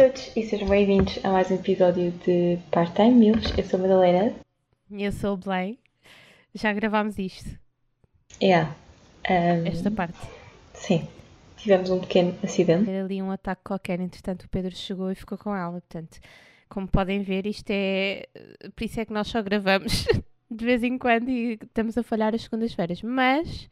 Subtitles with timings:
[0.00, 3.52] todos e sejam bem-vindos a mais um episódio de Part-Time Mills.
[3.54, 4.34] Eu sou a Madalena.
[4.90, 5.78] E eu sou o Blay.
[6.54, 7.58] Já gravámos isto,
[8.42, 8.74] Yeah.
[9.28, 10.16] Um, esta parte.
[10.72, 11.06] Sim.
[11.58, 12.88] Tivemos um pequeno acidente.
[12.88, 15.72] Era ali um ataque qualquer, entretanto o Pedro chegou e ficou com ela.
[15.82, 16.18] Portanto,
[16.70, 18.26] como podem ver, isto é.
[18.74, 20.06] Por isso é que nós só gravamos
[20.50, 23.02] de vez em quando e estamos a falhar as segundas-feiras.
[23.02, 23.68] Mas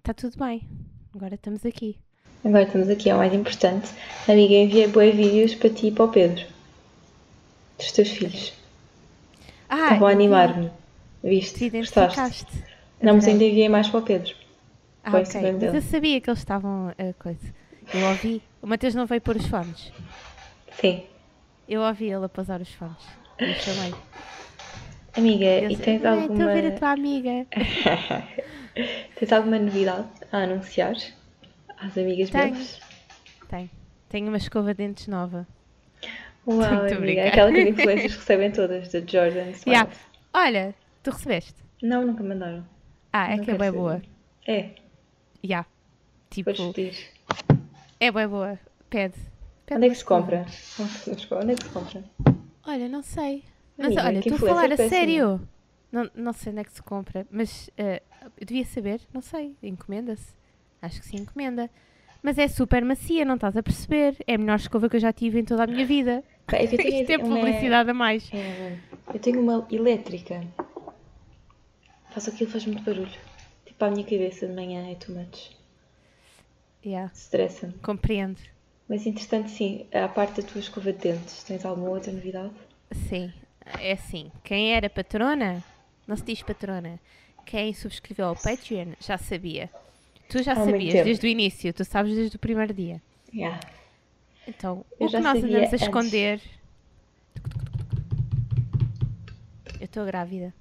[0.00, 0.68] está tudo bem.
[1.14, 1.96] Agora estamos aqui.
[2.44, 3.90] Agora estamos aqui ao mais importante.
[4.26, 6.44] Amiga, enviei bons vídeos para ti e para o Pedro.
[7.78, 8.52] Dos teus filhos.
[9.68, 10.70] Ah, a animar-me.
[11.22, 11.68] Te Viste?
[11.70, 12.46] Gostaste?
[13.02, 14.34] Não, mas ainda enviei mais para o Pedro.
[15.04, 15.52] Ah, Foi ok.
[15.52, 17.54] Mas eu sabia que eles estavam a coisa.
[17.92, 18.42] Eu ouvi.
[18.62, 19.92] O Mateus não veio pôr os fones.
[20.80, 21.02] Sim.
[21.68, 22.96] Eu ouvi ele a pousar os fones.
[23.38, 23.94] Eu chamei.
[25.16, 26.34] Amiga, Eu e tens "Mãe, alguma...
[26.34, 27.46] Estou a ver a tua amiga.
[29.18, 30.94] tens alguma novidade a anunciar
[31.80, 32.56] às amigas Tenho.
[33.48, 33.70] Tem.
[34.08, 35.46] Tenho uma escova de dentes nova.
[36.46, 36.96] Uau, amiga.
[36.96, 37.28] obrigada.
[37.28, 39.66] Aquela que as influências recebem todas, da Jordan Smith.
[39.66, 39.90] Yeah.
[40.32, 41.54] Olha, tu recebeste?
[41.82, 42.66] Não, nunca mandaram.
[43.12, 44.02] Ah, é Não que é bem boa.
[44.46, 44.70] É,
[45.44, 45.66] Yeah.
[46.28, 46.50] Tipo,
[47.98, 48.58] é bem boa.
[48.88, 49.14] Pede.
[49.66, 50.46] Pede Onde é que se compra?
[50.78, 52.04] Onde é que se compra?
[52.66, 53.42] Olha, não sei.
[53.76, 54.88] Mas Amiga, olha, estou a falar a péssima.
[54.88, 55.48] sério.
[55.90, 58.00] Não, não sei onde é que se compra, mas eu
[58.46, 59.56] devia saber, não sei.
[59.62, 60.34] Encomenda-se.
[60.82, 61.70] Acho que sim, encomenda.
[62.22, 64.16] Mas é super macia, não estás a perceber.
[64.26, 66.22] É a melhor escova que eu já tive em toda a minha vida.
[66.52, 68.30] É que eu tenho Isto é uma- publicidade a mais.
[68.32, 68.76] É,
[69.14, 70.42] eu tenho uma elétrica.
[72.10, 73.10] Faço aquilo, faz muito barulho.
[73.64, 75.56] Tipo, a minha cabeça de manhã é too much.
[76.84, 77.74] Yeah, Stressa-me.
[77.74, 78.40] compreendo.
[78.88, 82.52] Mas, entretanto, sim, a parte da tua escova de dentes, tens alguma outra novidade?
[83.08, 83.32] Sim,
[83.78, 84.32] é assim.
[84.42, 85.62] Quem era patrona,
[86.06, 86.98] não se diz patrona.
[87.46, 89.70] Quem subscreveu ao Patreon já sabia.
[90.30, 93.02] Tu já Há sabias desde o início, tu sabes desde o primeiro dia.
[93.34, 93.58] Yeah.
[94.46, 95.82] Então, Eu o que nós andamos a antes.
[95.82, 96.40] esconder.
[99.80, 100.54] Eu estou grávida.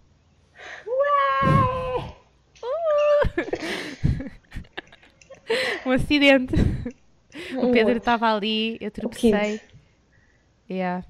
[0.87, 2.19] Uh!
[5.85, 6.55] um acidente.
[7.61, 9.61] O Pedro estava ali, eu tropecei.
[10.69, 11.05] Yeah.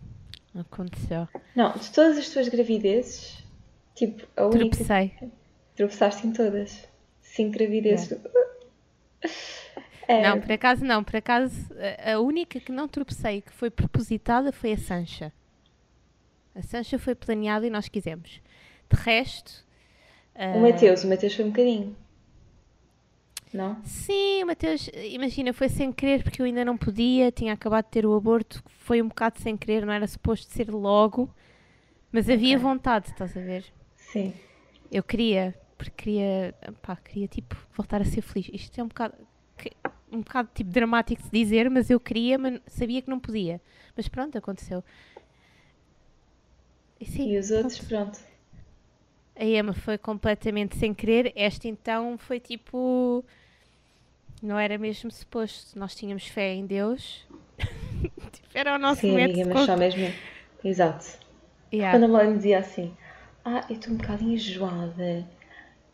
[0.54, 1.28] Aconteceu.
[1.56, 3.42] Não, de todas as tuas gravidezes,
[3.96, 5.14] tipo, a única Tropecei.
[5.76, 6.90] Tropeçaste em todas.
[7.22, 8.20] Cinco gravidezes.
[10.08, 11.04] É, Não, por acaso não.
[11.04, 11.56] Por acaso,
[12.14, 15.32] a- única que não tropecei que foi propositada foi a Sancha.
[16.56, 18.42] A Sancha foi planeada e nós quisemos.
[18.90, 19.66] De resto.
[20.52, 21.96] O ah, Mateus, o Mateus foi um bocadinho.
[23.54, 23.78] Não?
[23.84, 27.92] Sim, o Mateus, imagina, foi sem querer porque eu ainda não podia, tinha acabado de
[27.92, 31.34] ter o aborto, foi um bocado sem querer, não era suposto ser logo,
[32.12, 32.58] mas havia Ok.
[32.58, 33.66] vontade, estás a ver?
[33.96, 34.34] Sim.
[34.92, 38.50] Eu queria, porque queria, pá, queria tipo voltar a ser feliz.
[38.54, 39.16] Isto é um bocado,
[40.12, 43.62] um bocado tipo dramático de dizer, mas eu queria, mas sabia que não podia.
[43.96, 44.84] Mas pronto, aconteceu.
[47.00, 48.20] E, sim, E os outros, pronto.
[49.38, 51.32] A Emma foi completamente sem querer.
[51.34, 53.24] Esta então foi tipo.
[54.44, 55.80] Não era mesmo suposto.
[55.80, 57.26] Nós tínhamos fé em Deus.
[58.34, 59.40] tipo, era o nosso Sim, método.
[59.40, 60.14] amiga, mas só mesmo.
[60.62, 61.06] Exato.
[61.72, 61.98] Yeah.
[61.98, 62.94] Quando a mãe me dizia assim:
[63.46, 65.39] Ah, eu estou um bocado enjoada.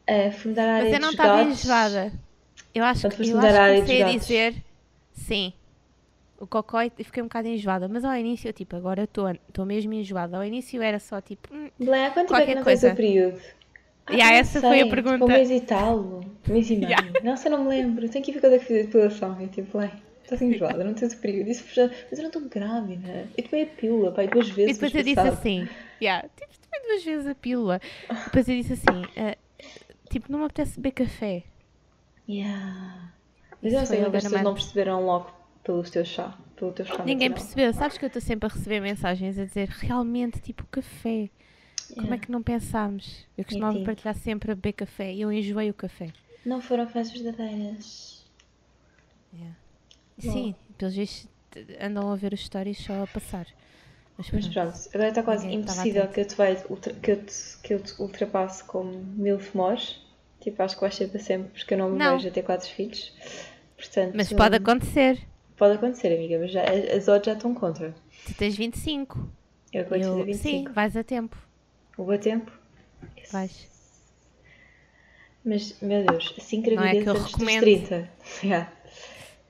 [0.07, 2.13] Ah, fui-me dar a área Mas eu não estava enjoada.
[2.73, 4.55] Eu acho que, eu acho que a dizer
[5.13, 5.53] sim.
[6.38, 7.88] O cocói e fiquei um bocado enjoada.
[7.88, 10.35] Mas ao início, eu, tipo, agora estou estou mesmo enjoada.
[10.38, 11.47] Ao início era só tipo.
[11.53, 12.91] hum, há quanto tempo é que Qualquer coisa.
[12.91, 13.39] o período?
[14.07, 15.13] Ah, Yeah, essa foi a sei, pergunta.
[15.13, 15.99] Tipo, um mês e tal.
[15.99, 16.89] Um mês e meio.
[16.89, 17.19] Yeah.
[17.23, 18.07] Nossa, eu não me lembro.
[18.09, 19.41] Tenho que ver quando é que fiz a depilação.
[19.41, 19.91] E tipo, Belém,
[20.23, 21.49] estás enjoada, não tens o período.
[21.49, 21.88] Isso já...
[21.88, 23.27] Mas eu não estou grávida.
[23.38, 24.73] Eu tomei a pílula, pai, duas E vezes.
[24.77, 25.67] depois eu disse assim,
[26.01, 27.81] yeah, tipo, tomei duas vezes a pílula.
[28.25, 29.35] Depois eu disse assim, ah,
[30.19, 31.43] tipo, não me apetece beber café.
[32.27, 33.13] Yeah.
[33.61, 35.31] Mas eu sei que as pessoas não perceberam logo
[35.63, 36.37] pelo teu chá.
[36.55, 37.33] Pelo teu chá Ninguém natural.
[37.33, 37.73] percebeu.
[37.73, 41.29] Sabes que eu estou sempre a receber mensagens a dizer realmente, tipo, café.
[41.99, 42.17] Como é Yeah.
[42.17, 43.27] que não pensámos?
[43.37, 46.13] Eu costumava partilhar sempre a beber café e eu enjoei o café.
[46.45, 48.25] Não foram fãs verdadeiras.
[50.18, 51.29] Sim, pelos vistos
[51.79, 53.47] andam a ver os stories só a passar.
[54.18, 54.53] Mas Mas pronto.
[54.53, 58.01] pronto, agora está quase impossível que eu, te vai, que, eu te, que eu te
[58.01, 60.01] ultrapasse como mil mores.
[60.45, 62.15] Tipo, acho que vais ser para sempre, porque eu não me Não.
[62.18, 63.12] vejo a ter quatro filhos.
[63.75, 65.19] Portanto, Mas pode acontecer.
[65.57, 67.95] pode acontecer, amiga, mas já, as odds já estão contra.
[68.27, 69.27] Tu tens 25.
[69.74, 70.71] Eu vou Eu, fazer sim, 25.
[70.74, 71.36] vais a tempo.
[71.97, 72.51] O bom tempo.
[73.31, 73.68] Vais.
[75.44, 77.62] Mas, meu Deus, assim Não é que gravidez eu recomendo.
[77.62, 78.09] 30.
[78.44, 78.71] Yeah.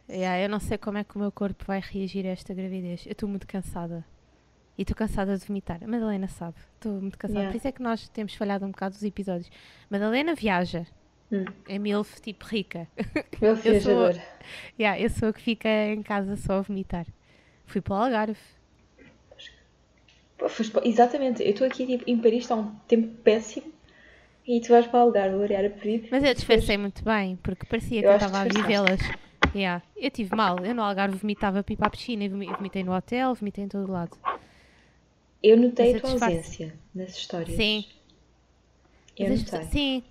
[0.07, 3.05] Yeah, eu não sei como é que o meu corpo vai reagir a esta gravidez.
[3.05, 4.05] Eu estou muito cansada.
[4.77, 5.81] E estou cansada de vomitar.
[5.83, 6.55] A Madalena sabe.
[6.75, 7.39] Estou muito cansada.
[7.39, 7.51] Yeah.
[7.51, 9.49] Por isso é que nós temos falhado um bocado os episódios.
[9.89, 10.85] Madalena viaja.
[11.31, 11.45] Hum.
[11.67, 12.87] É MILF tipo rica.
[13.41, 14.11] Meu Eu sou-
[14.79, 17.05] yeah, eu sou a que fica em casa só a vomitar.
[17.65, 18.39] Fui para o Algarve.
[20.83, 23.71] Exatamente, eu estou aqui tipo, em Paris, está um tempo péssimo
[24.45, 26.07] e tu vais para o Algarve variar a pedir.
[26.11, 28.99] Mas eu disfarcei muito bem, porque parecia que Eu estava a vivê-las.
[29.55, 29.81] Yeah.
[29.95, 30.59] Eu tive mal.
[30.63, 33.63] Eu no Algarve vomitava para ir para a piscina, e vomi- vomitei no hotel, vomitei
[33.63, 34.15] em todo lado.
[35.47, 37.55] Eu notei a tua ausência nas histórias.
[37.55, 37.85] Sim.
[39.15, 39.67] Eu Mas as notei.
[39.69, 40.03] sim.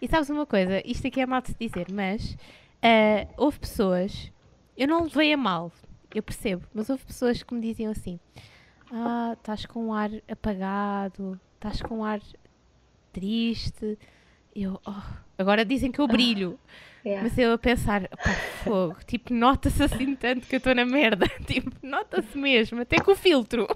[0.00, 0.82] E sabes uma coisa?
[0.84, 2.36] Isto aqui é mal de se dizer, mas
[2.82, 4.30] ah, houve pessoas,
[4.76, 5.72] eu não levei a mal,
[6.14, 8.20] eu percebo, mas houve pessoas que me diziam assim:
[8.92, 12.20] Ah, estás com um ar apagado, estás com um ar
[13.10, 13.98] triste.
[14.54, 15.02] Eu, "Oh."
[15.38, 16.58] agora dizem que eu brilho,
[17.04, 17.22] Yeah.
[17.22, 18.32] mas eu a pensar, pá,
[18.64, 23.12] fogo, tipo, nota-se assim tanto que eu estou na merda, tipo, nota-se mesmo, até com
[23.12, 23.66] o filtro.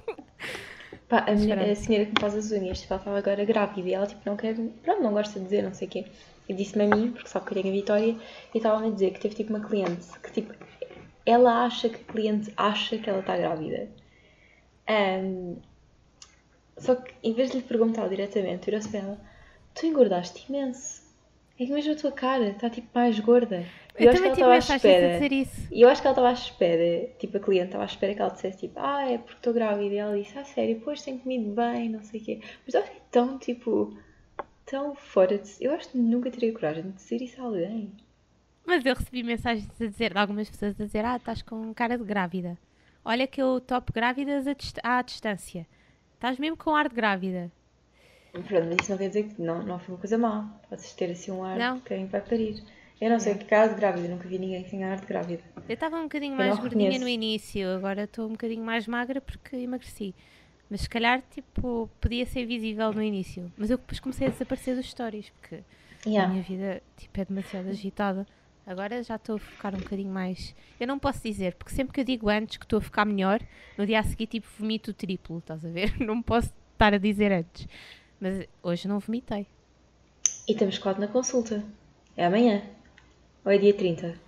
[1.08, 1.70] Pá, a, Esperando.
[1.70, 4.20] a senhora que me faz as unhas, tipo, ela estava agora grávida e ela tipo,
[4.26, 6.06] não quer, pronto, não gosta de dizer, não sei o quê.
[6.49, 8.16] E disse-me a mim, porque sabe que eu tenho a Vitória,
[8.55, 10.55] e estava-me a dizer que teve tipo uma cliente que tipo,
[11.25, 13.88] ela acha que a cliente acha que ela está grávida.
[14.87, 15.56] Ahm,
[16.78, 19.20] só que em vez de lhe perguntar diretamente, virou-se para ela:
[19.75, 20.97] Tu engordaste imenso.
[21.58, 23.64] É que mesmo a tua cara está tipo mais gorda.
[23.99, 25.12] E Eu, acho que também ela tive estava à espera.
[25.14, 25.69] dizer isso.
[25.72, 28.20] E eu acho que ela estava à espera, tipo, a cliente estava à espera que
[28.20, 29.94] ela dissesse, tipo, ah, é porque estou grávida.
[29.94, 32.40] E ela disse, ah, sério, pois tenho comido bem, não sei o quê.
[32.64, 33.96] Mas eu achei tão, tipo,
[34.64, 35.52] tão fora de.
[35.60, 37.93] Eu acho que nunca teria coragem de dizer isso a alguém.
[38.64, 41.99] Mas eu recebi mensagens a dizer, de algumas pessoas a dizer, ah, estás com cara
[41.99, 42.56] de grávida.
[43.05, 44.46] Olha que eu topo grávidas
[44.84, 45.66] à distância.
[46.14, 47.50] Estás mesmo com ar de grávida.
[48.32, 50.60] Pronto, mas isso não quer dizer que não, não foi uma coisa má.
[50.69, 51.76] Podes ter assim um ar Não.
[51.76, 52.62] de quem vai parir.
[53.00, 55.42] Eu não sei que de grávida, nunca vi ninguém sem ar de grávida.
[55.69, 57.00] Eu estava um bocadinho Eu mais gordinha reconheço.
[57.04, 60.14] no início, agora estou um bocadinho mais magra porque emagreci.
[60.69, 63.50] Mas se calhar, tipo, podia ser visível no início.
[63.56, 66.31] Mas eu depois comecei a desaparecer dos stories, porque a Yeah.
[66.32, 68.26] minha vida, tipo, é demasiado agitada.
[68.66, 70.54] Agora já estou a focar um bocadinho mais.
[70.78, 73.40] Eu não posso dizer, porque sempre que eu digo antes que estou a ficar melhor,
[73.78, 75.94] no dia a seguir, tipo, vomito o triplo, estás a ver?
[76.04, 77.66] Não posso estar a dizer antes.
[78.20, 79.47] Mas hoje não vomitei.
[80.49, 81.65] E estamos quase na consulta.
[82.17, 82.62] É amanhã.
[83.44, 84.19] Ou é dia 30?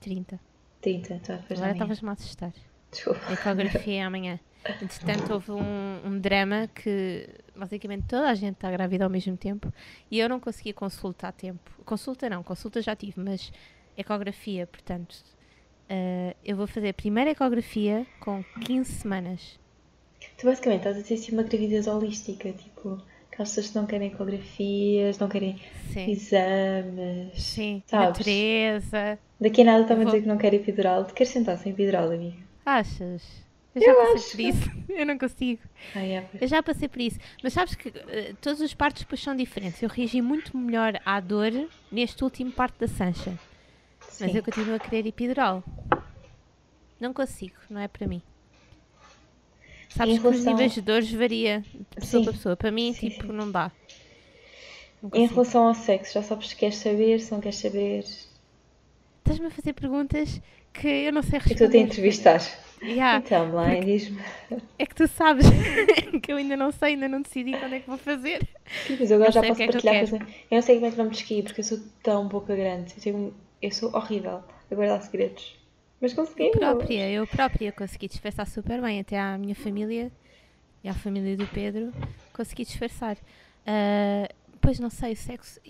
[0.00, 0.40] 30.
[0.80, 1.72] 30, então depois Agora manhã.
[1.72, 2.52] estavas-me a assustar.
[2.90, 3.20] Desculpa.
[3.26, 4.40] A ecografia é amanhã.
[4.82, 9.72] Entretanto, houve um, um drama que basicamente toda a gente está grávida ao mesmo tempo
[10.10, 11.70] e eu não consegui consulta a tempo.
[11.84, 13.52] Consulta não, consulta já tive, mas
[13.96, 15.16] ecografia, portanto,
[15.88, 19.58] eh, eu vou fazer a primeira ecografia com 15 semanas.
[20.36, 23.00] Tu basicamente estás a ter assim uma gravidez holística, tipo,
[23.32, 25.60] aquelas pessoas que não querem ecografias, não querem
[25.92, 27.42] Sim, exames.
[27.42, 27.82] sim.
[27.86, 28.08] Sabes?
[28.18, 29.18] Natureza.
[29.40, 31.04] Daqui a nada estava a dizer que não quer epidural.
[31.04, 32.36] Tu queres sentar sem epidural, amiga?
[32.66, 33.22] Achas?
[33.74, 34.30] Eu já Eu passei acho.
[34.32, 34.70] por isso.
[34.90, 35.62] Eu não consigo.
[35.94, 36.24] Ah, é.
[36.40, 37.18] Eu já passei por isso.
[37.42, 39.80] Mas sabes que eh, todas as partes depois são diferentes.
[39.82, 41.52] Eu reagi muito melhor à dor
[41.90, 43.38] neste último parte da Sancha.
[44.00, 44.36] Mas Sim.
[44.36, 45.62] eu continuo a querer epidural.
[47.00, 48.20] Não consigo, não é para mim.
[49.90, 52.24] Sabes Em que os relação- níveis de dores varia de pessoa Sim.
[52.24, 52.56] para pessoa.
[52.56, 53.32] Para mim, Sim, tipo, sim.
[53.32, 53.70] não dá.
[55.02, 58.04] Não Em relação ao sexo, já sabes se queres saber, se não queres saber.
[59.18, 60.40] Estás-me a fazer perguntas
[60.72, 61.54] que eu não sei Eu responder.
[61.64, 62.40] estou-te a entrevistar.
[62.82, 64.18] Yeah, Então, Blaine, diz-me.
[64.78, 65.44] é que tu sabes
[66.22, 68.48] que eu ainda não sei, ainda não decidi quando é que vou fazer.
[68.86, 70.10] Sim, Mas eu agora já posso é que eu partilhar quero.
[70.10, 70.24] coisa.
[70.50, 72.94] Eu não sei como é que vamos esqui, porque eu sou tão boca grande.
[72.96, 73.34] Eu, tenho...
[73.60, 75.54] eu sou horrível a guardar segredos.
[76.00, 76.56] Mas conseguimos.
[76.56, 80.10] própria, eu própria consegui disfarçar super bem, até à minha família
[80.82, 81.92] e à família do Pedro,
[82.32, 83.16] consegui disfarçar.
[83.66, 84.28] Ah,
[84.60, 85.60] pois não sei, o sexo.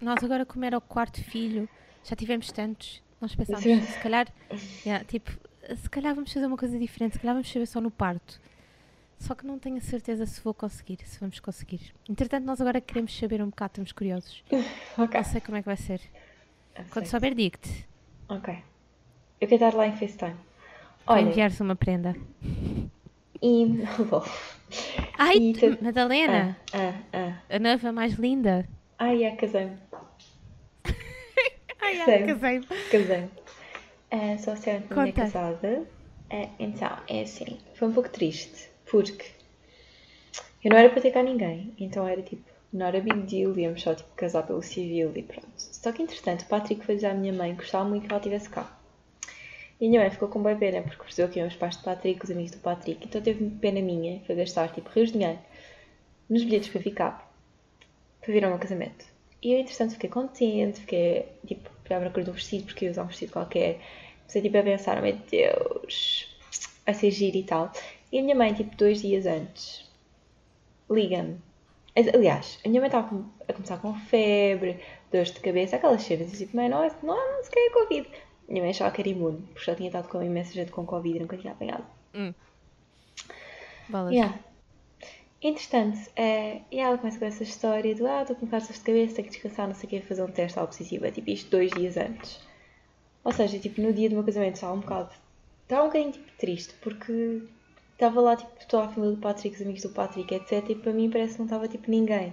[0.00, 1.68] Nós agora, como era o quarto filho,
[2.04, 4.28] já tivemos tantos, nós pensámos, se calhar,
[4.84, 5.32] yeah, tipo,
[5.76, 8.40] se calhar vamos fazer uma coisa diferente, se calhar vamos saber só no parto.
[9.18, 11.94] Só que não tenho a certeza se vou conseguir, se vamos conseguir.
[12.08, 14.44] Entretanto, nós agora queremos saber um bocado, estamos curiosos.
[14.98, 15.20] Ok.
[15.20, 16.00] Não sei como é que vai ser.
[16.74, 17.86] Eu Quando souber, digo-te.
[18.28, 18.62] Ok.
[19.40, 20.36] Eu quero estar lá em FaceTime.
[21.06, 22.14] Olha, enviar-se uma prenda.
[23.42, 23.66] e.
[25.18, 26.58] Ai, E tu- Madalena!
[26.72, 26.78] Ah,
[27.12, 27.54] ah, ah.
[27.54, 28.66] A noiva mais linda.
[28.98, 29.76] Ai, é, casei-me.
[31.80, 32.26] Ai, Sério?
[32.26, 32.66] casei-me.
[32.90, 33.30] Casei-me.
[34.10, 35.12] Ah, sou mulher Conta.
[35.12, 35.86] casada.
[36.30, 37.58] Ah, então, é assim.
[37.74, 38.68] Foi um pouco triste.
[38.90, 39.26] Porque
[40.64, 41.72] eu não era para ter cá ninguém.
[41.78, 43.56] Então era tipo, não era big deal.
[43.56, 45.46] Íamos só tipo casar pelo civil e pronto.
[45.56, 48.18] Só que entretanto, o Patrick foi dizer à minha mãe que gostava muito que ela
[48.18, 48.76] estivesse cá.
[49.80, 51.82] E a minha mãe ficou com bem pena, porque percebeu que iam os pais do
[51.82, 53.06] Patrick, os amigos do Patrick.
[53.06, 55.38] Então teve pena minha, foi gastar tipo rios de dinheiro
[56.28, 57.34] nos bilhetes para ficar,
[58.20, 59.04] para vir ao meu casamento.
[59.42, 63.04] E eu, entretanto, fiquei contente, fiquei tipo, à procura de um vestido, porque ia usar
[63.04, 63.78] um vestido qualquer.
[64.20, 66.36] Comecei tipo a pensar, oh, meu Deus,
[66.84, 67.70] vai ser giro e tal.
[68.10, 69.88] E a minha mãe, tipo, dois dias antes,
[70.90, 71.38] liga-me.
[71.94, 74.80] Aliás, a minha mãe estava a começar com febre,
[75.10, 76.32] dores de cabeça, aquelas cenas.
[76.34, 78.08] E tipo, mãe, não, é- não, não se quer Covid.
[78.48, 81.16] Minha mãe achava que era imune, porque já tinha estado com imensa gente com Covid
[81.16, 81.84] e nunca tinha apanhado.
[82.14, 82.32] Hum.
[84.12, 84.38] Yeah.
[85.42, 89.16] Entretanto, eh, e ela começa com essa história do ah, estou com cansas de cabeça,
[89.16, 91.06] tenho que descansar, não sei o quê, fazer um teste ao positivo.
[91.06, 92.40] É tipo isto dois dias antes.
[93.22, 95.12] Ou seja, tipo, no dia do meu casamento estava um bocado.
[95.62, 97.42] Estava um bocadinho tipo, triste, porque
[97.92, 100.70] estava lá tipo, toda a família do Patrick, os amigos do Patrick, etc.
[100.70, 102.32] E para mim parece que não estava tipo ninguém.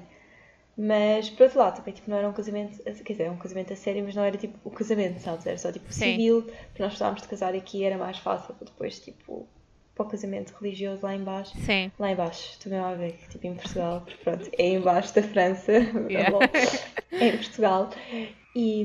[0.75, 3.37] Mas por outro lado, também tipo, não era um casamento, a- quer dizer, era um
[3.37, 5.45] casamento a sério, mas não era tipo o casamento, sabes?
[5.45, 6.11] Era só tipo Sim.
[6.11, 9.47] civil, porque nós precisávamos de casar aqui era mais fácil para depois tipo
[9.95, 11.55] para o casamento religioso lá em baixo.
[11.59, 11.91] Sim.
[11.99, 15.21] Lá em baixo, também a ver, tipo em Portugal, porque pronto, é em baixo da
[15.21, 15.71] França,
[16.09, 16.35] Yeah.
[17.11, 17.89] é em Portugal.
[18.55, 18.83] E,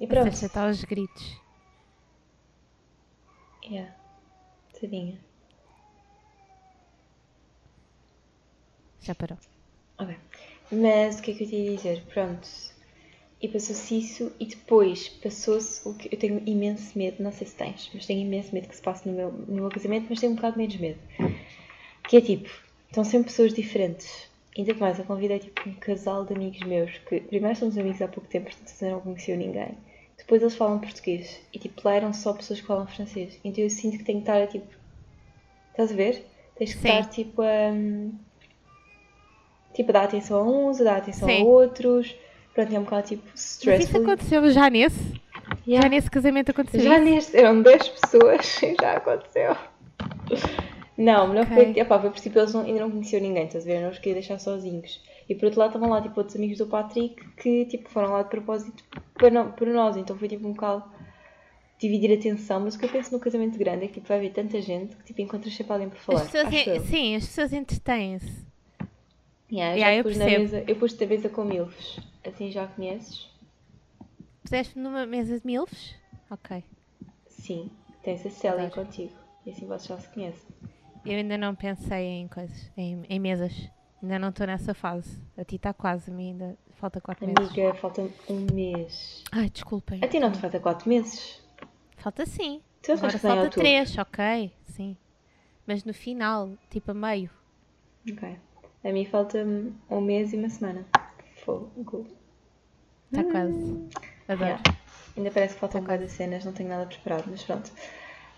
[0.00, 0.30] e A pronto.
[0.30, 1.40] festa está aos gritos.
[3.62, 3.90] Yeah.
[4.72, 5.18] Tadinha.
[9.00, 9.38] Já parou.
[9.98, 10.47] Ok.
[10.70, 12.02] Mas o que é que eu te ia dizer?
[12.12, 12.48] Pronto.
[13.40, 17.54] E passou-se isso e depois passou-se o que eu tenho imenso medo, não sei se
[17.54, 20.32] tens, mas tenho imenso medo que se passe no meu, no meu casamento, mas tenho
[20.32, 20.98] um bocado menos medo.
[22.08, 22.50] Que é tipo,
[22.88, 24.28] estão sempre pessoas diferentes.
[24.56, 28.08] Ainda mais, eu convidei tipo um casal de amigos meus que primeiro somos amigos há
[28.08, 29.76] pouco tempo, portanto eu não conhecia ninguém.
[30.16, 33.38] Depois eles falam português e tipo lá eram só pessoas que falam francês.
[33.44, 34.66] Então eu sinto que tenho que estar a tipo.
[35.70, 36.26] Estás a ver?
[36.56, 36.88] Tens que Sim.
[36.88, 37.70] estar tipo a.
[39.78, 41.42] Tipo, a dar atenção a uns, a dar atenção Sim.
[41.42, 42.14] a outros.
[42.52, 44.02] Pronto, é um bocado tipo Mas isso stressful.
[44.02, 44.98] aconteceu já nesse?
[45.66, 45.86] Yeah.
[45.86, 47.04] Já nesse casamento aconteceu Já isso?
[47.04, 49.56] neste, eram 10 pessoas e já aconteceu.
[50.96, 51.70] Não, não foi.
[51.70, 51.80] Ok.
[51.82, 53.80] Epá, foi por tipo, eles não- ainda não conheciam ninguém, estás a ver?
[53.80, 55.00] Não os queria deixar sozinhos.
[55.28, 58.22] E por outro lado estavam lá tipo outros amigos do Patrick que tipo foram lá
[58.22, 58.82] de propósito
[59.14, 60.82] para, no- para nós, então foi tipo um bocado
[61.78, 64.16] dividir a atenção, mas o que eu penso no casamento grande é que tipo, vai
[64.18, 66.22] haver tanta gente que tipo encontras sempre alguém para falar.
[66.22, 68.47] As pessoas, sim, as pessoas entretêm-se.
[69.50, 70.42] Yeah, eu Yeah, já eu pus na percebo.
[70.42, 72.00] mesa, eu pus-te a mesa com milfos.
[72.24, 73.28] Assim já conheces?
[74.42, 75.94] Puseste numa mesa de milfs?
[76.30, 76.62] Ok.
[77.26, 77.70] Sim,
[78.02, 78.86] tens a Célia Adoro.
[78.86, 79.12] contigo.
[79.46, 80.48] E assim vocês já se conhecem.
[81.06, 83.52] Eu ainda não pensei em coisas, em, em mesas.
[84.02, 85.18] Ainda não estou nessa fase.
[85.36, 87.50] A ti está quase, a mim ainda falta 4 meses.
[87.50, 89.24] Amiga, falta um mês.
[89.32, 90.00] Ai, desculpem.
[90.04, 91.42] A ti não te falta 4 meses?
[91.96, 92.60] Falta sim.
[92.82, 93.60] Tu Agora falta outubro?
[93.60, 94.52] 3, ok.
[94.66, 94.96] Sim.
[95.66, 97.30] Mas no final, tipo a meio.
[98.10, 98.36] Ok.
[98.88, 99.44] A mim falta
[99.90, 100.86] um mês e uma semana.
[101.44, 102.06] Fogo.
[103.12, 103.88] Está quase.
[104.26, 104.44] Adoro.
[104.50, 104.62] Yeah.
[105.14, 107.70] Ainda parece que faltam quase cenas, não tenho nada preparado, mas pronto.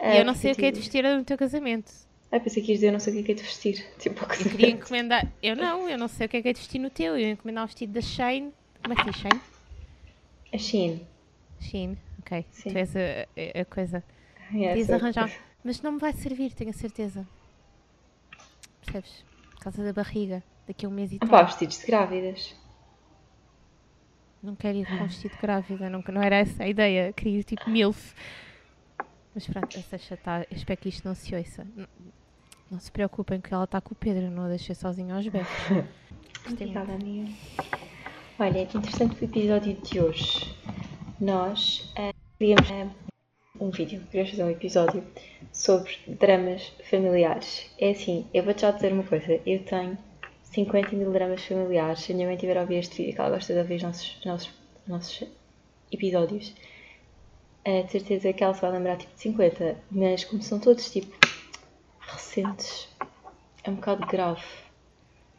[0.00, 1.92] E eu não Ah, sei o que é de te vestir no teu casamento.
[2.32, 3.86] Ai, pensei que ias dizer, eu não sei o que é que é de vestir.
[3.98, 5.30] Tipo, Eu queria encomendar.
[5.42, 7.12] Eu não, eu não sei o que é que é de vestir no teu.
[7.12, 8.52] Eu ia encomendar o vestido da Shane.
[8.82, 9.40] Como é que diz Shane?
[10.52, 11.06] A Shein.
[11.60, 12.44] Shein, ok.
[12.50, 12.70] Sim.
[12.70, 14.02] Tu és a, a- coisa.
[14.52, 15.30] Yeah, arranjar.
[15.62, 17.24] Mas não me vai servir, tenho a certeza.
[18.80, 19.24] Percebes?
[19.60, 20.42] Causa da barriga.
[20.66, 21.28] Daqui a um mês e Ah, tal.
[21.28, 22.54] pá, vestidos de grávidas.
[24.42, 27.12] Não quero ir com vestido grávida, não, não era essa a ideia.
[27.12, 28.14] Queria ir tipo milf.
[29.34, 31.66] Mas pronto, essa chata, eu espero que isto não se ouça.
[31.76, 31.86] Não,
[32.70, 35.48] não se preocupem que ela está com o Pedro, não a deixei sozinha aos berros.
[36.46, 36.62] Muito.
[36.62, 37.30] Obrigada, amiga.
[38.38, 40.56] Olha, que interessante o episódio de hoje.
[41.20, 42.88] Nós eh, queríamos eh,
[43.60, 45.04] um vídeo, queríamos fazer um episódio
[45.52, 47.70] sobre dramas familiares.
[47.78, 49.40] É assim, eu vou-te já dizer uma coisa.
[49.46, 49.98] Eu tenho
[50.42, 52.00] 50 mil dramas familiares.
[52.00, 53.82] Se a minha mãe tiver a ouvir este vídeo, que ela gosta de ouvir os
[53.82, 54.48] nossos, os nossos,
[54.82, 55.28] os nossos
[55.92, 56.54] episódios,
[57.64, 59.76] eh, de certeza que ela se vai lembrar tipo de 50.
[59.90, 61.14] Mas como são todos tipo
[62.00, 62.88] recentes,
[63.62, 64.42] é um bocado grave.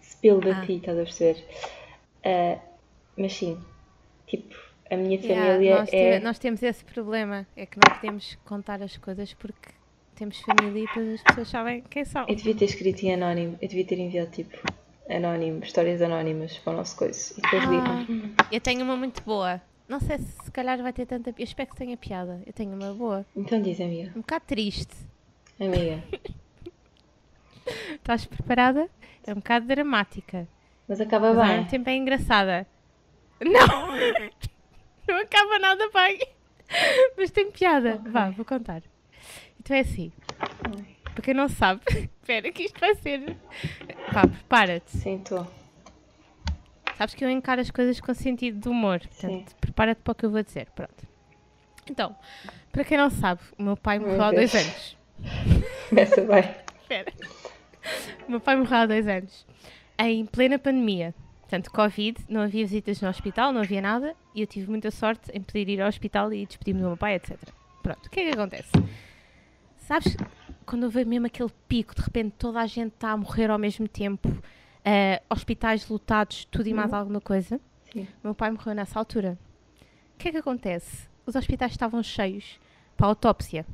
[0.02, 0.66] Spill da Ah.
[0.66, 1.46] ti, estás a perceber?
[2.24, 2.60] Ah,
[3.18, 3.58] mas sim,
[4.28, 4.56] tipo,
[4.92, 6.20] a minha Yeah, família nós, é.
[6.20, 9.70] nós temos esse problema, é que não podemos contar as coisas porque
[10.16, 12.26] temos família e depois as pessoas sabem quem são.
[12.28, 14.58] Eu devia ter escrito em anónimo, eu devia ter enviado tipo
[15.10, 17.34] anónimo, histórias anónimas para o nosso coisa.
[17.38, 18.32] E depois Ah, ligam.
[18.52, 19.62] eu tenho uma muito boa.
[19.88, 21.32] Não sei se se calhar vai ter tanta.
[21.32, 22.42] Eu espero que tenha piada.
[22.46, 23.26] Eu tenho uma boa.
[23.36, 24.12] Então diz, amiga.
[24.16, 24.96] Um bocado triste.
[25.60, 26.02] Amiga.
[27.96, 28.88] Estás preparada?
[29.26, 30.48] É um bocado dramática.
[30.88, 31.56] Mas acaba Mas ao bem.
[31.58, 32.68] mesmo tempo é engraçada.
[33.42, 33.92] Não!
[35.12, 36.22] Não acaba nada bem.
[37.18, 37.96] Mas tem piada.
[37.96, 38.12] Ok.
[38.12, 38.82] Vá, vou contar.
[39.60, 40.10] Então é assim.
[41.14, 41.82] Para quem não sabe,
[42.22, 43.36] espera que isto vai ser.
[44.14, 44.90] Vá, prepara-te.
[44.90, 45.46] Sim, estou.
[46.98, 49.02] Sabes que eu encaro as coisas com sentido de humor.
[49.02, 50.68] Portanto, prepara-te para o que eu vou dizer.
[50.74, 51.06] Pronto.
[51.90, 52.16] Então,
[52.72, 54.98] para quem não sabe, o meu pai morreu há dois anos.
[55.90, 56.56] Começa bem.
[56.84, 57.12] Espera.
[58.30, 59.46] O meu pai morreu há dois anos.
[60.00, 61.14] Em plena pandemia.
[61.52, 64.16] Portanto, Covid, não havia visitas no hospital, não havia nada.
[64.34, 67.16] E eu tive muita sorte em poder ir ao hospital e despedir-me do meu pai,
[67.16, 67.38] etc.
[67.84, 68.72] Pronto, o que é que acontece?
[69.76, 70.16] Sabes,
[70.66, 73.86] quando houve mesmo aquele pico, de repente toda a gente está a morrer ao mesmo
[73.86, 74.30] tempo,
[74.86, 76.98] eh, hospitais lotados, tudo e mais Uhum.
[77.00, 77.60] alguma coisa.
[77.92, 78.08] Sim.
[78.24, 79.38] Meu pai morreu nessa altura.
[80.16, 81.10] O que é que acontece?
[81.26, 82.62] Os hospitais estavam cheios
[82.96, 83.66] para a autópsia.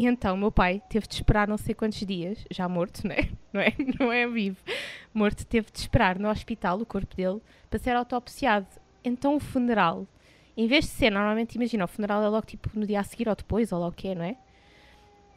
[0.00, 3.28] E então meu pai teve de esperar não sei quantos dias, já morto, né?
[3.52, 3.74] não é?
[3.98, 4.56] Não é vivo.
[5.12, 7.38] Morto, teve de esperar no hospital o corpo dele
[7.68, 8.66] para ser autopsiado.
[9.04, 10.06] Então o funeral,
[10.56, 13.28] em vez de ser, normalmente imagina, o funeral é logo tipo no dia a seguir
[13.28, 14.38] ou depois, ou lá o que é, não é?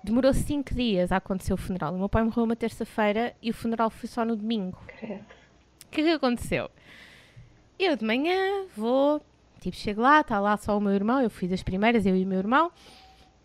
[0.02, 1.94] Demorou 5 dias a acontecer o funeral.
[1.94, 4.82] O meu pai morreu uma terça-feira e o funeral foi só no domingo.
[4.98, 5.26] Credo.
[5.88, 6.72] O que é que aconteceu?
[7.78, 9.22] Eu de manhã vou,
[9.60, 12.24] tipo, chego lá, está lá só o meu irmão, eu fui das primeiras, eu e
[12.24, 12.72] o meu irmão,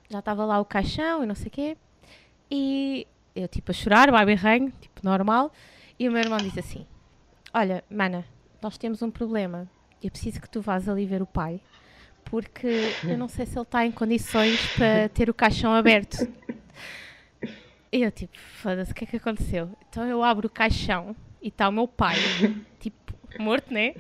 [0.09, 1.77] já estava lá o caixão e não sei o quê,
[2.51, 5.53] e eu, tipo, a chorar, vai berranho, tipo, normal,
[5.99, 6.87] e o meu irmão disse assim:
[7.53, 8.25] Olha, mana,
[8.63, 9.69] nós temos um problema,
[10.03, 11.61] eu preciso que tu vás ali ver o pai,
[12.25, 16.17] porque eu não sei se ele está em condições para ter o caixão aberto.
[17.91, 19.71] E eu, tipo, foda-se, o que é que aconteceu?
[19.89, 22.17] Então eu abro o caixão e está o meu pai,
[22.79, 23.95] tipo, morto, né?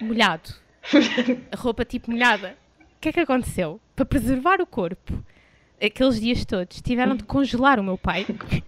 [0.00, 0.54] Molhado.
[1.50, 2.56] A roupa, tipo, molhada.
[2.80, 3.80] O que é que aconteceu?
[3.96, 5.24] Para preservar o corpo,
[5.86, 8.26] aqueles dias todos, tiveram de congelar o meu pai.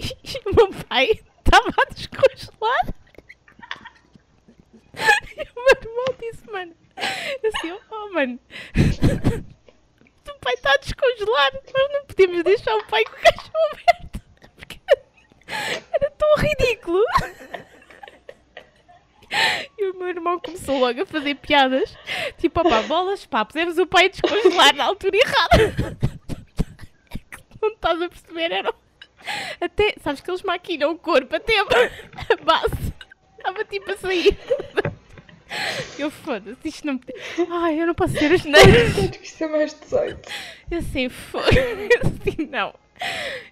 [0.00, 2.94] E o meu pai estava a descongelar.
[5.36, 8.38] E o meu irmão disse, mano, assim, oh mano,
[10.28, 14.20] o pai está a descongelar, nós não podemos deixar o pai com o caixão aberto.
[14.54, 14.80] Porque
[15.92, 17.02] era tão ridículo.
[19.76, 21.92] E o meu irmão começou logo a fazer piadas.
[22.38, 25.98] Tipo, opá, bolas, pá, pusemos o pai a descongelar na altura errada.
[27.62, 28.72] Não estás a perceber, era...
[29.60, 32.94] Até, sabes que eles maquinam o corpo até a, a base.
[33.36, 34.36] Estava tipo a sair.
[35.98, 37.00] Eu foda-se, isto não.
[37.50, 38.98] Ai, eu não posso ser as neiras.
[38.98, 40.28] Acho que isto é mais 18.
[40.70, 42.74] Eu assim, foda-se, assim, não.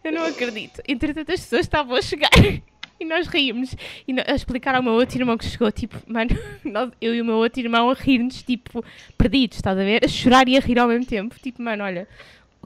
[0.04, 0.82] Eu não acredito.
[0.86, 2.28] Entretanto, as pessoas estavam a chegar
[3.00, 3.74] e nós ríamos.
[4.06, 6.30] E no- a explicar ao meu outro irmão que chegou, tipo, mano,
[6.64, 8.84] nós- eu e o meu outro irmão a rir-nos, tipo,
[9.16, 10.04] perdidos, estás a ver?
[10.04, 11.34] A chorar e a rir ao mesmo tempo.
[11.42, 12.06] Tipo, mano, olha,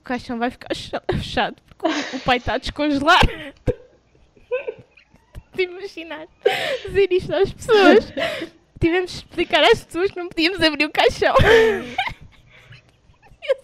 [0.01, 3.21] o caixão vai ficar cha- fechado porque o- pai está a descongelar.
[5.55, 6.27] De imaginar
[6.87, 8.05] dizer isto às pessoas.
[8.81, 11.35] Tivemos de explicar às pessoas que não podíamos abrir o caixão.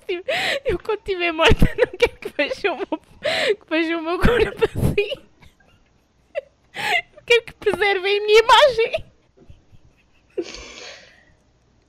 [0.09, 0.25] Eu,
[0.64, 2.87] eu quando estiver morta não quero que vejam o meu,
[3.57, 5.12] que vejam o meu corpo assim.
[7.14, 9.05] Eu quero que preservem a minha imagem.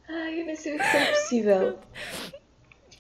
[0.10, 1.80] Ai, eu nem sei o que é possível.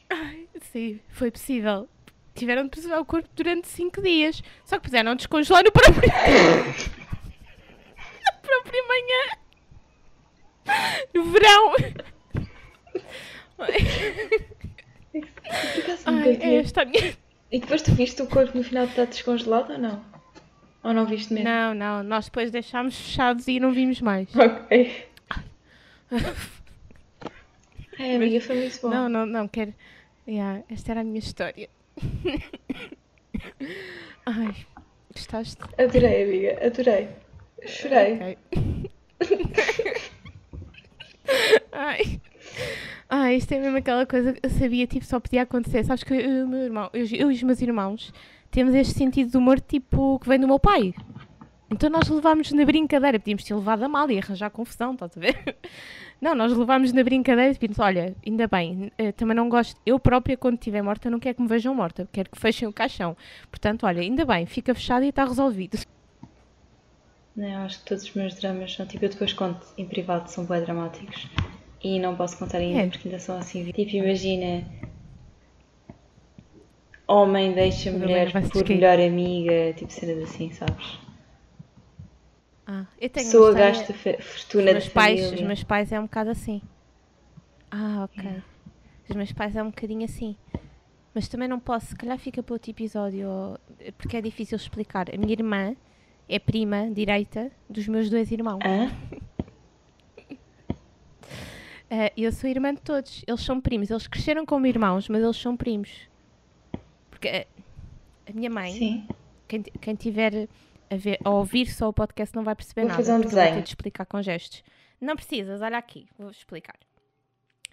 [0.10, 1.88] Ai, sim, foi possível.
[2.36, 4.41] Tiveram de preservar o corpo durante 5 dias.
[4.63, 6.10] Só que puseram descongelar no próprio
[8.26, 9.38] Na própria manhã.
[11.13, 11.74] No verão.
[16.06, 16.43] Ai, vi.
[16.43, 17.17] é esta a minha.
[17.52, 20.04] E depois tu viste o corpo no final estar descongelado ou não?
[20.84, 21.50] Ou não viste mesmo?
[21.50, 24.28] Não, não, nós depois deixámos fechados e não vimos mais.
[24.36, 25.06] Ok.
[28.00, 28.89] Ai, amiga, foi muito bom.
[28.89, 29.74] Não, não, não, quero.
[30.27, 31.69] Yeah, esta era a minha história.
[34.25, 34.55] Ai,
[35.13, 35.61] gostaste?
[35.77, 37.07] Adorei, amiga, adorei.
[37.65, 38.13] Chorei.
[38.13, 38.37] Ok.
[41.71, 42.21] Ai.
[43.09, 45.85] Ai, isto é mesmo aquela coisa que eu sabia, tipo, só podia acontecer.
[45.85, 48.13] Sabes que eu, meu irmão, eu, eu e os meus irmãos
[48.51, 50.93] temos este sentido de humor, tipo, que vem do meu pai.
[51.69, 55.19] Então nós levámos na brincadeira, podíamos ter levado a mal e arranjar confusão, estás a
[55.19, 55.57] ver?
[56.19, 59.99] Não, nós levámos na brincadeira e pensamos, olha, ainda bem, eh, também não gosto, eu
[59.99, 63.15] própria quando estiver morta não quero que me vejam morta, quero que fechem o caixão.
[63.51, 65.77] Portanto, olha, ainda bem, fica fechado e está resolvido.
[67.36, 70.27] Não, eu acho que todos os meus dramas são tipo, eu depois conto em privado,
[70.30, 71.27] são bem dramáticos.
[71.84, 72.88] E não posso contar ainda É.
[72.88, 73.63] porque ainda são assim.
[73.71, 74.65] Tipo, imagina.
[77.08, 80.97] Homem deixa mulher por melhor amiga, tipo cenas assim, sabes?
[82.69, 85.36] Ah, eu tenho Pessoa história- gasta fortuna meus, de pais, família.
[85.41, 86.62] os meus pais é um bocado assim.
[87.71, 88.43] Ah, ok.
[89.10, 90.36] Os meus pais é um bocadinho assim.
[91.15, 93.27] Mas também não posso, se calhar fica para outro episódio,
[93.97, 95.08] porque é difícil explicar.
[95.13, 95.75] A minha irmã
[96.27, 98.60] é prima direita dos meus dois irmãos.
[98.63, 98.91] Ah,
[102.17, 103.23] eu sou irmã de todos.
[103.25, 103.89] Eles são primos.
[103.89, 105.89] Eles cresceram como irmãos, mas eles são primos.
[107.10, 107.45] Porque ah,
[108.30, 109.08] a minha mãe,
[109.47, 110.47] quem, quem tiver
[110.89, 112.97] a, ver, a ouvir só o podcast não vai perceber Vou nada.
[113.04, 113.62] fazer um eu vou ter desenho.
[113.63, 114.63] de explicar com gestos.
[115.00, 116.76] Não precisas, olha aqui, vou explicar.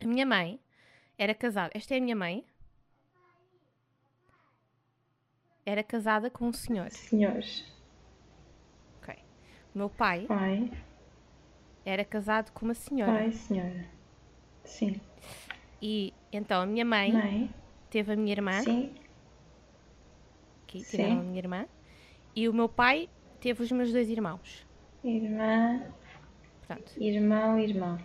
[0.03, 0.59] A minha mãe
[1.17, 1.71] era casada.
[1.75, 2.45] Esta é a minha mãe.
[5.65, 6.91] Era casada com um senhor.
[6.91, 7.65] Senhores.
[9.03, 9.15] Ok.
[9.75, 10.71] O meu pai Pai.
[11.85, 13.13] era casado com uma senhora.
[13.13, 13.87] Pai, senhora.
[14.65, 15.01] Sim.
[15.81, 17.55] E então a minha mãe Mãe.
[17.89, 18.61] teve a minha irmã.
[18.63, 18.95] Sim.
[20.65, 20.91] Aqui Sim.
[20.97, 21.67] tiveram a minha irmã.
[22.35, 23.09] E o meu pai
[23.41, 24.67] teve os meus dois irmãos.
[25.03, 25.83] Irmã.
[26.67, 27.99] Portanto, Irmão, irmão.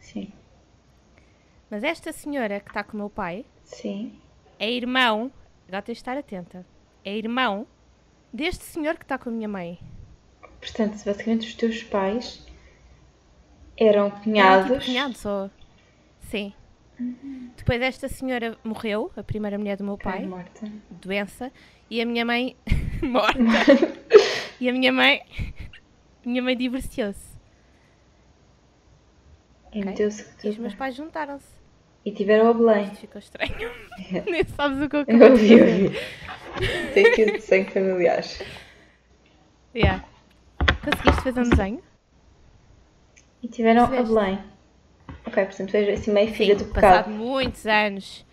[0.00, 0.32] Sim.
[1.70, 4.18] mas esta senhora que está com o meu pai Sim.
[4.58, 5.30] é irmão
[5.66, 6.64] agora tens de estar atenta.
[7.04, 7.66] É irmão
[8.32, 9.78] deste senhor que está com a minha mãe.
[10.60, 12.46] Portanto, basicamente os teus pais
[13.76, 14.84] eram Era tipo cunhados.
[14.86, 15.50] cunhados ou...
[16.20, 16.52] Sim.
[17.56, 20.70] Depois esta senhora morreu, a primeira mulher do meu pai, morta.
[20.90, 21.52] doença,
[21.90, 22.56] e a minha mãe
[23.06, 23.38] morta.
[24.60, 25.22] e a minha mãe,
[26.24, 27.36] minha mãe divorciou-se.
[29.72, 29.84] E Ok.
[29.84, 30.78] meteu-se com o E os meus pai.
[30.88, 31.58] pais juntaram-se.
[32.04, 32.84] E tiveram o Belém.
[32.84, 33.70] Isto ficou estranho.
[34.30, 35.84] Nem sabes o que eu Eu acabei de ouvi, fazer.
[35.84, 36.94] ouvi.
[36.94, 38.42] Tem que de sangue familiares.
[39.74, 40.04] Yeah.
[40.82, 41.82] Conseguiste fazer um desenho?
[43.42, 43.86] E tiveram a.
[43.88, 44.38] Belém.
[45.26, 47.10] Ok, portanto, vejo assim meio filha do passado pecado.
[47.10, 48.24] muitos anos.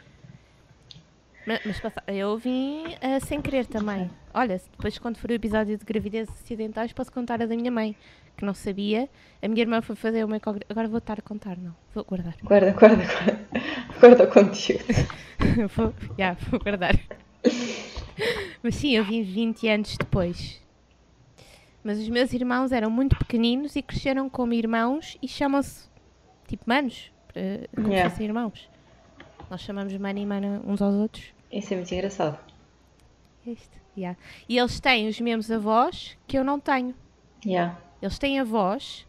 [1.46, 4.10] Mas, mas eu vim ah, sem querer também.
[4.34, 7.96] Olha, depois quando for o episódio de gravidez acidentais posso contar a da minha mãe,
[8.36, 9.08] que não sabia.
[9.42, 10.68] A minha irmã foi fazer uma ecografia.
[10.70, 11.76] Agora vou estar a contar, não.
[11.94, 12.36] Vou guardar.
[12.44, 13.40] Guarda, guarda, guarda.
[14.00, 14.84] Guarda o conteúdo.
[15.76, 16.96] vou, yeah, vou guardar.
[18.64, 20.62] Mas sim, eu vim 20 anos depois.
[21.84, 25.88] Mas os meus irmãos eram muito pequeninos e cresceram como irmãos e chamam-se
[26.48, 28.10] tipo manos, eh, como Yeah.
[28.10, 28.70] se fossem irmãos.
[29.50, 31.35] Nós chamamos mano e mana uns aos outros.
[31.58, 32.38] Isso é muito engraçado.
[33.46, 34.18] Isto, yeah.
[34.50, 36.94] E eles têm os mesmos avós que eu não tenho.
[37.46, 37.78] Yeah.
[38.02, 39.06] Eles têm avós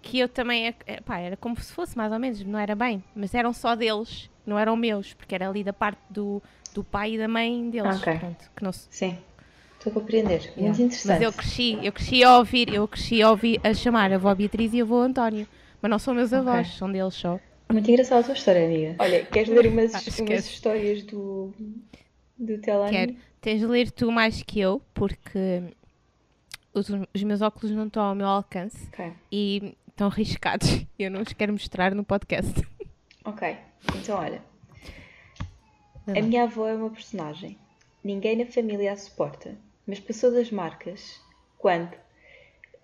[0.00, 0.68] que eu também.
[0.68, 3.02] é- é, pá, era como se fosse, mais ou menos, não era bem.
[3.14, 6.42] Mas eram só deles, não eram meus, porque era ali da parte do,
[6.74, 8.00] do pai e da mãe deles.
[8.00, 8.18] Ok.
[8.18, 9.18] Pronto, que não se- Sim.
[9.78, 10.40] Estou a compreender.
[10.56, 10.62] yeah.
[10.62, 11.06] Muito interessante.
[11.08, 14.34] Mas eu cresci, eu cresci a ouvir, eu cresci a ouvir a chamar a avó
[14.34, 15.46] Beatriz e a avô António.
[15.80, 17.38] Mas não são meus avós, são deles só.
[17.72, 18.96] Muito engraçada a tua história, amiga.
[18.98, 21.52] Olha, queres ler umas, umas histórias do,
[22.38, 22.92] do Telani?
[22.92, 23.16] Quero.
[23.40, 25.62] Tens de ler tu mais que eu, porque
[26.74, 29.12] os, os meus óculos não estão ao meu alcance Ok.
[29.30, 30.84] e estão riscados.
[30.98, 32.52] Eu não os quero mostrar no podcast.
[33.24, 33.56] Ok.
[33.96, 34.42] Então, olha.
[36.06, 37.56] A minha avó é uma personagem.
[38.04, 39.56] Ninguém na família a suporta,
[39.86, 41.20] mas passou das marcas
[41.58, 41.92] quando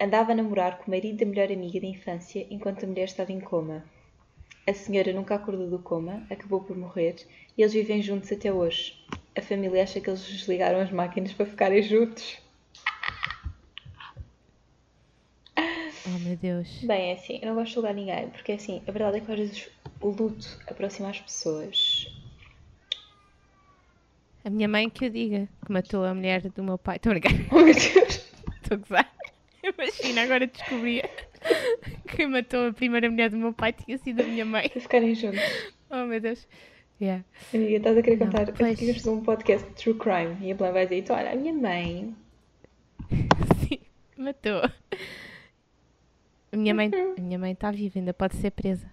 [0.00, 3.32] andava a namorar com o marido da melhor amiga da infância enquanto a mulher estava
[3.32, 3.84] em coma.
[4.68, 7.16] A senhora nunca acordou do coma, acabou por morrer
[7.56, 9.02] e eles vivem juntos até hoje.
[9.34, 12.36] A família acha que eles desligaram as máquinas para ficarem juntos.
[15.56, 16.68] Oh meu Deus.
[16.84, 19.32] Bem, é assim, eu não gosto de julgar ninguém, porque assim, a verdade é que
[19.32, 19.70] às vezes
[20.02, 22.06] o luto aproxima as pessoas.
[24.44, 26.96] A minha mãe que eu diga que matou a mulher do meu pai.
[26.96, 28.32] Estou a brincar, Oh meu Deus!
[28.62, 29.14] estou a gozar.
[29.64, 31.08] Imagina, agora descobria
[32.16, 34.68] que matou a primeira mulher do meu pai tinha sido a minha mãe.
[34.68, 35.40] Para ficarem juntos.
[35.90, 36.46] Oh meu Deus.
[37.00, 37.24] Yeah.
[37.54, 38.52] Amiga, estás a querer Não, contar?
[38.52, 38.70] pois.
[38.72, 41.30] Eu queria fazer um podcast de true crime e a Blan vai dizer: então, olha,
[41.32, 42.16] a minha mãe.
[43.68, 43.78] Sim,
[44.16, 44.62] matou.
[46.50, 48.90] A minha mãe a minha mãe está viva, ainda pode ser presa.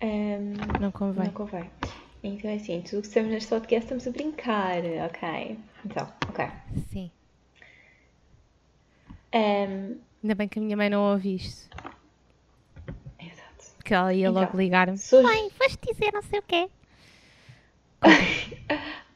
[0.00, 1.24] ehm, Não convém.
[1.26, 1.70] não convém.
[2.22, 5.58] Então é assim, tudo que estamos neste podcast estamos a brincar, ok?
[5.84, 6.46] Então, ok.
[6.90, 7.10] Sim.
[9.32, 11.70] Ehm, Ainda bem que a minha mãe não ouve isto.
[13.20, 13.64] exato.
[13.76, 14.98] Porque ela ia Então, logo ligar-me.
[14.98, 15.22] Sou...
[15.22, 16.68] Mãe, foste dizer não sei o quê.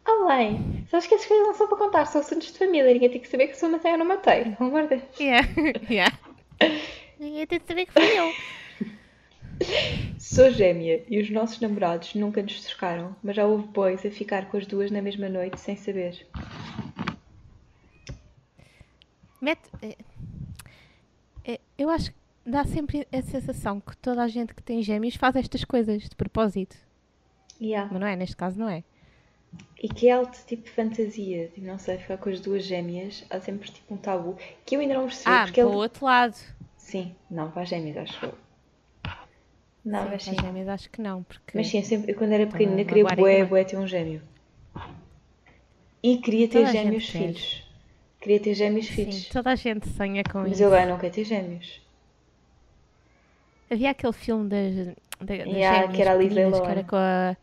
[0.05, 2.92] Além, sabes que essas coisas não são para contar, são assuntos de família.
[2.92, 4.53] Ninguém tem que saber que sou matei ou não matei.
[4.53, 5.03] Pelo amor de Deus.
[5.18, 5.49] Yeah.
[5.90, 6.16] yeah.
[7.18, 8.33] Ninguém tem de saber que fui eu.
[10.16, 14.49] Sou gêmea e os nossos namorados nunca nos trocaram, mas já houve boys a ficar
[14.49, 16.25] com as duas na mesma noite sem saber.
[19.40, 19.68] Mete.
[21.44, 24.83] É, é, eu acho que dá sempre a sensação que toda a gente que tem
[24.83, 26.76] gêmeos faz estas coisas de propósito.
[27.61, 27.88] Yeah.
[27.92, 28.83] Mas não é, neste caso não é.
[29.83, 33.24] E que é alto tipo de fantasia, tipo, não sei, ficar com as duas gêmeas,
[33.31, 35.76] há sempre tipo um tabu, que eu ainda não percebi, Ah, porque para ele...
[35.76, 36.37] o outro lado.
[36.76, 38.35] Sim, não, para as gêmeas, acho eu.
[39.85, 40.40] Não, Sim, mas para sim.
[40.40, 43.16] gêmeos acho que não, porque Mas sim, eu, sempre, eu quando era pequenina queria bué,
[43.16, 43.44] também.
[43.46, 44.22] bué ter um gêmeo.
[46.03, 47.70] E queria ter Toda gêmeos filhos.
[48.21, 49.29] Queria ter gêmeos sim, filhos.
[49.29, 50.63] toda a gente sonha com Mas isso.
[50.63, 51.81] eu agora não quero ter gêmeos.
[53.71, 56.83] Havia aquele filme das, da- das Yeah, gêmeas que era a Liz pequeninas, que era
[56.85, 57.37] com a...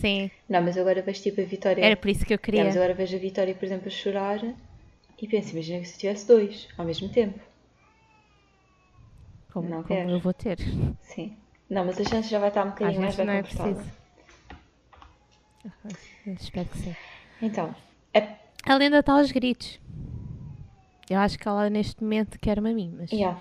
[0.00, 1.84] Sim, Não, mas eu agora vejo tipo a Vitória.
[1.84, 2.64] era por isso que eu queria.
[2.64, 4.40] mas agora vejo a Vitória, por exemplo, a chorar
[5.20, 7.38] e penso, imagina que se eu tivesse dois ao mesmo tempo.
[9.52, 10.10] Como, não como quero.
[10.10, 10.58] eu vou ter.
[11.02, 11.36] Sim.
[11.70, 13.80] Não, mas a chance já vai estar um bocadinho mais bem não é preciso.
[16.40, 16.96] Espero que sim.
[17.42, 17.74] Então,
[18.14, 18.18] a
[18.66, 19.78] Ela ainda está aos gritos.
[21.08, 23.40] Eu acho que ela neste momento quer-me a mim, mas Yeah.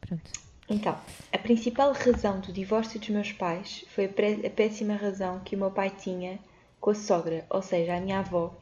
[0.00, 0.30] pronto.
[0.68, 0.98] Então,
[1.32, 5.70] a principal razão do divórcio dos meus pais foi a, péssima razão que o meu
[5.70, 6.38] pai tinha
[6.80, 8.54] com a sogra, ou seja, a minha avó.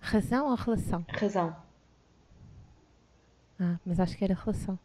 [0.00, 1.04] Razão ou relação?
[1.08, 1.56] Razão.
[3.60, 4.78] Ah, mas acho que era relação.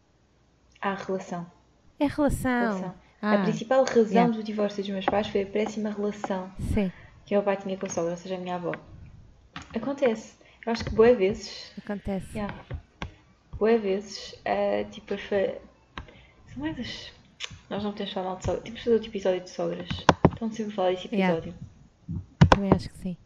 [0.81, 1.45] Há relação.
[1.99, 2.51] É relação.
[2.51, 2.95] relação.
[3.21, 4.33] Ah, a principal razão yeah.
[4.35, 6.91] do divórcio dos meus pais foi a péssima relação sim.
[7.25, 8.73] que o meu pai tinha com a sogra, ou seja, a minha avó.
[9.75, 10.40] Acontece.
[10.65, 11.71] Eu acho que boas vezes.
[11.83, 12.37] Acontece.
[12.37, 12.53] Yeah.
[13.57, 15.35] Boas vezes, ah, tipo, as fa...
[16.53, 17.11] são mais as.
[17.69, 18.63] Nós não podemos falar mal de sogras.
[18.63, 19.89] Tipo, fazer outro episódio de sogras.
[20.31, 21.37] Estão sempre a falar desse Yeah.
[21.37, 21.55] episódio.
[22.49, 23.17] Também acho que sim.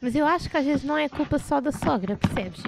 [0.00, 2.62] Mas eu acho que às vezes não é culpa só da sogra, percebes?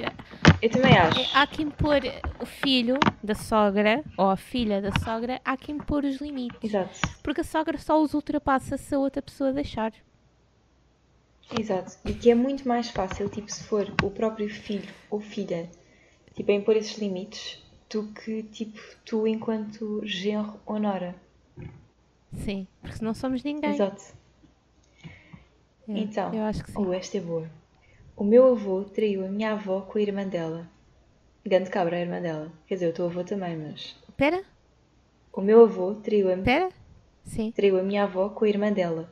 [0.60, 1.20] Eu também acho.
[1.32, 2.00] Há que impor
[2.40, 6.58] o filho da sogra ou a filha da sogra, há que impor os limites.
[6.62, 6.98] Exato.
[7.22, 9.92] Porque a sogra só os ultrapassa se a outra pessoa deixar.
[11.58, 11.98] Exato.
[12.04, 15.68] E que é muito mais fácil, tipo, se for o próprio filho ou filha,
[16.34, 21.14] tipo, a impor esses limites, do que, tipo, tu enquanto genro ou nora.
[22.32, 23.74] Sim, porque não somos ninguém.
[23.74, 24.14] Exato.
[25.88, 26.78] É, Então, Eu acho que sim.
[26.78, 27.50] oh, esta é boa.
[28.16, 30.68] O meu avô traiu a minha avó com a irmã dela.
[31.44, 32.52] Grande cabra, a irmã dela.
[32.66, 33.96] Quer dizer, o teu avô também, mas...
[34.08, 34.44] Espera,
[35.32, 36.68] O meu avô traiu a, espera.
[37.24, 37.50] Sim.
[37.50, 39.10] traiu a minha avó com a irmã dela.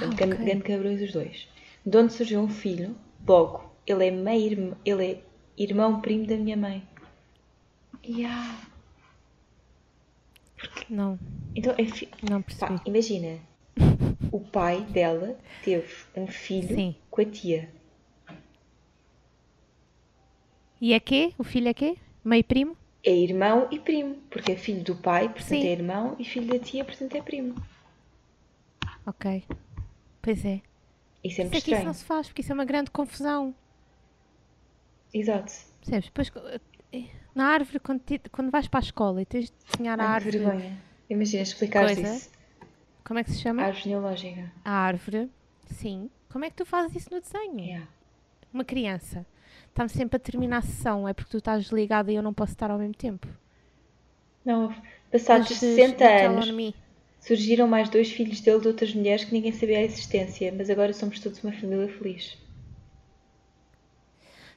[0.00, 0.44] Ah, Portanto, grande, ok.
[0.44, 1.48] grande cabrões os dois.
[1.86, 5.22] De onde surgiu um filho, logo, ele é meio irmão, ele é
[5.56, 6.82] irmão primo da minha mãe.
[8.04, 8.56] Yeah.
[10.88, 11.18] Não,
[11.54, 12.08] Então, é fi...
[12.20, 13.38] não Pá, imagina,
[14.32, 16.96] o pai dela teve um filho Sim.
[17.10, 17.70] com a tia.
[20.80, 21.32] E é quê?
[21.38, 21.96] O filho é quê?
[22.24, 22.76] Meio primo?
[23.04, 25.66] É irmão e primo, porque é filho do pai, portanto Sim.
[25.66, 27.54] é irmão, e filho da tia, portanto é primo.
[29.06, 29.44] Ok.
[30.22, 30.60] Pois é.
[31.22, 31.84] Isso é Isso muito é que isso estranho.
[31.86, 33.54] não se faz, porque isso é uma grande confusão.
[35.12, 35.52] Exato.
[35.80, 36.06] Percebes?
[36.06, 36.32] Depois,
[36.92, 37.04] eh,
[37.34, 40.38] na árvore, quando, ti- quando vais para a escola e tens de desenhar a árvore,
[40.38, 40.78] vergonha.
[41.08, 42.30] Imagina explicar isso.
[43.04, 43.62] como é que se chama?
[43.64, 44.52] Árvore genealógica.
[44.64, 45.28] A árvore,
[45.66, 46.10] sim.
[46.30, 47.58] Como é que tu fazes isso no desenho?
[47.60, 47.88] Yeah.
[48.52, 49.26] Uma criança
[49.68, 52.52] está-me sempre a terminar a sessão, é porque tu estás desligada e eu não posso
[52.52, 53.26] estar ao mesmo tempo.
[54.44, 54.72] Não,
[55.10, 56.46] passados Antes 60 de tell anos.
[57.20, 60.92] Surgiram mais dois filhos dele de outras mulheres que ninguém sabia a existência, mas agora
[60.92, 62.36] somos todos uma família feliz.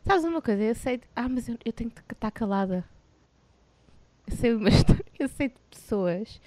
[0.05, 0.61] Sabes uma coisa?
[0.63, 0.97] Eu sei.
[0.97, 2.83] de- Ah, mas eu, eu tenho que estar calada.
[4.27, 5.05] Eu sei uma história.
[5.17, 6.41] Eu sei de pessoas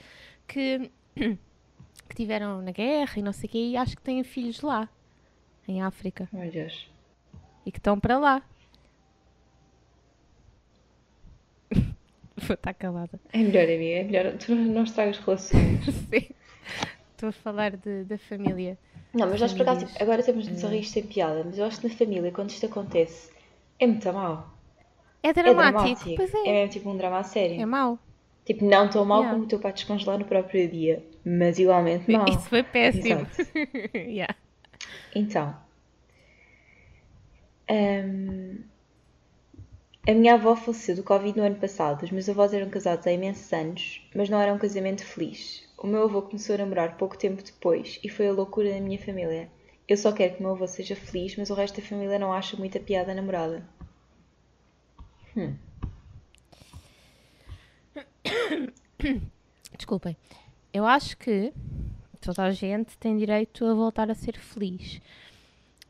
[0.47, 4.61] que, que tiveram na guerra e não sei o quê e acho que têm filhos
[4.61, 4.89] lá,
[5.67, 6.89] em África, Deus.
[7.65, 8.43] e que estão para lá.
[12.37, 13.19] Vou estar calada.
[13.33, 14.33] É melhor, amiga, é melhor.
[14.39, 15.85] Tu não estragas relações.
[16.11, 16.29] Sim.
[17.13, 18.77] Estou a falar de, da família.
[19.15, 21.81] Não, mas nós por acaso, agora temos de nos rir sem piada, mas eu acho
[21.81, 23.31] que na família, quando isto acontece,
[23.79, 24.51] é muito mau.
[25.23, 25.73] É É dramático.
[25.73, 26.17] dramático.
[26.17, 26.53] Pois É é.
[26.53, 27.59] mesmo tipo um drama a sério.
[27.61, 27.99] É mau.
[28.45, 29.33] Tipo, não tão mau Yeah.
[29.35, 32.27] como o teu pai descongelar no próprio dia, mas igualmente mau.
[32.29, 33.27] Isso foi péssimo.
[33.95, 34.37] Yeah.
[35.15, 35.57] Então,
[37.71, 38.59] hum,
[40.07, 42.05] a minha avó faleceu do Covid no ano passado.
[42.05, 45.69] Os meus avós eram casados há imensos anos, mas não era um casamento feliz.
[45.77, 49.01] O meu avô começou a namorar pouco tempo depois e foi a loucura da minha
[49.01, 49.51] família.
[49.89, 52.33] Eu só quero que o meu avô seja feliz, mas o resto da família não
[52.33, 53.69] acha muita piada a namorada.
[55.37, 55.57] Hum.
[59.77, 60.17] Desculpem.
[60.73, 61.53] Eu acho que
[62.21, 65.01] toda a gente tem direito a voltar a ser feliz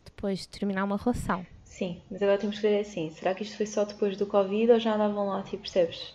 [0.04, 1.46] depois de terminar uma relação.
[1.76, 4.72] Sim, mas agora temos que ver assim: será que isto foi só depois do Covid
[4.72, 6.14] ou já andavam lá, tipo, percebes?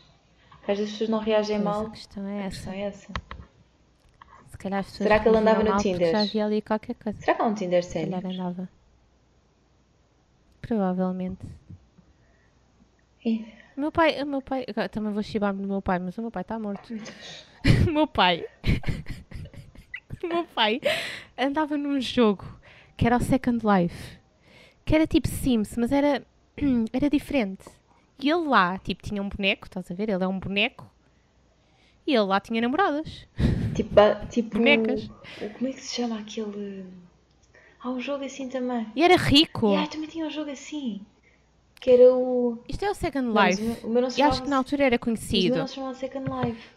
[0.62, 1.86] Às vezes as pessoas não reagem Pois, mal.
[1.86, 3.14] a questão é A questão é essa.
[4.50, 6.12] Se calhar as pessoas Será que ele andava no Tinder?
[6.12, 7.20] Já havia ali qualquer coisa.
[7.22, 8.12] Será que há um Tinder Se sério?
[8.12, 8.70] calhar andava.
[10.62, 11.46] Provavelmente.
[13.26, 13.46] Ih,
[13.78, 16.22] O meu pai, o meu pai, agora também vou chibar-me do meu pai, mas o
[16.22, 16.94] meu pai está morto.
[17.88, 18.44] O meu pai,
[20.24, 20.82] o meu pai
[21.38, 22.44] andava num jogo
[22.98, 24.18] que era o Second Life,
[24.92, 26.22] que era tipo Sims, mas era,
[26.92, 27.64] era diferente.
[28.22, 30.10] E ele lá, tipo, tinha um boneco, estás a ver?
[30.10, 30.86] Ele é um boneco.
[32.06, 33.26] E ele lá tinha namoradas.
[33.74, 33.96] Tipo,
[34.30, 35.10] tipo Bonecas.
[35.58, 36.86] Como é que se chama aquele.
[37.82, 38.86] Há um jogo assim também.
[38.94, 39.72] E era rico.
[39.72, 41.00] E ai, também tinha um jogo assim.
[41.80, 42.58] Que era o.
[42.68, 43.62] Isto é o Second Não, Life.
[43.62, 45.18] o meu- o meu não se E acho que na altura era mas o meu
[45.18, 45.56] conhecido.
[45.56, 46.70] não se chamava Second Life.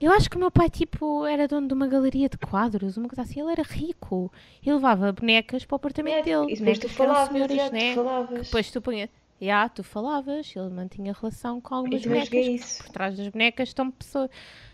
[0.00, 3.08] Eu acho que o meu pai, tipo, era dono de uma galeria de quadros, uma
[3.08, 3.40] coisa assim.
[3.40, 4.32] Ele era rico.
[4.64, 6.52] Ele levava bonecas para o apartamento Yeah, dele.
[6.54, 7.90] e depois tu que falavas, senhoras, yeah, né?
[7.94, 8.46] tu falavas.
[8.46, 9.10] Depois tu punha.
[9.40, 12.28] Já, tu falavas, ele mantinha relação com algumas Eu bonecas.
[12.28, 12.82] porque isso.
[12.84, 14.30] Por trás das bonecas estão pessoas.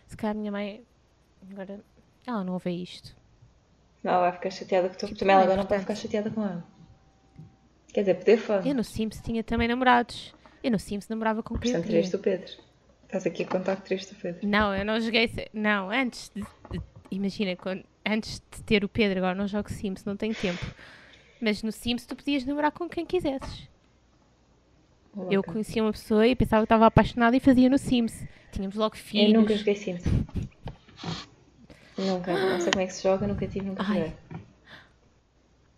[0.07, 0.83] Se calhar a minha mãe.
[1.51, 1.81] Agora.
[2.27, 3.15] Ela não ouve isto.
[4.03, 5.09] Não, vai ficar chateada com o teu.
[5.09, 6.65] Tipo, Também ela é agora não pode ficar chateada com ela.
[7.95, 8.61] Quer dizer, poder fã.
[8.65, 10.35] Eu no Sims tinha também namorados.
[10.63, 12.01] Eu no Sims namorava com quem Portanto, queria.
[12.01, 12.53] triste o Pedro.
[13.07, 14.47] Estás aqui a contar que triste Pedro.
[14.49, 15.31] Não, eu não joguei.
[15.53, 16.45] Não, antes de.
[17.11, 20.65] imagina, quando, antes de ter o Pedro, agora não jogo Sims, não tenho tempo.
[21.41, 23.69] Mas no Sims tu podias namorar com quem quisesses.
[25.17, 25.53] Eu Louca.
[25.53, 28.27] conhecia uma pessoa e pensava que estava apaixonada e fazia no Sims.
[28.51, 29.33] Tínhamos logo Eu filhos.
[29.33, 30.03] nunca joguei Sims.
[31.97, 34.13] Nunca, não sei como é que se joga, nunca tive, nunca joguei.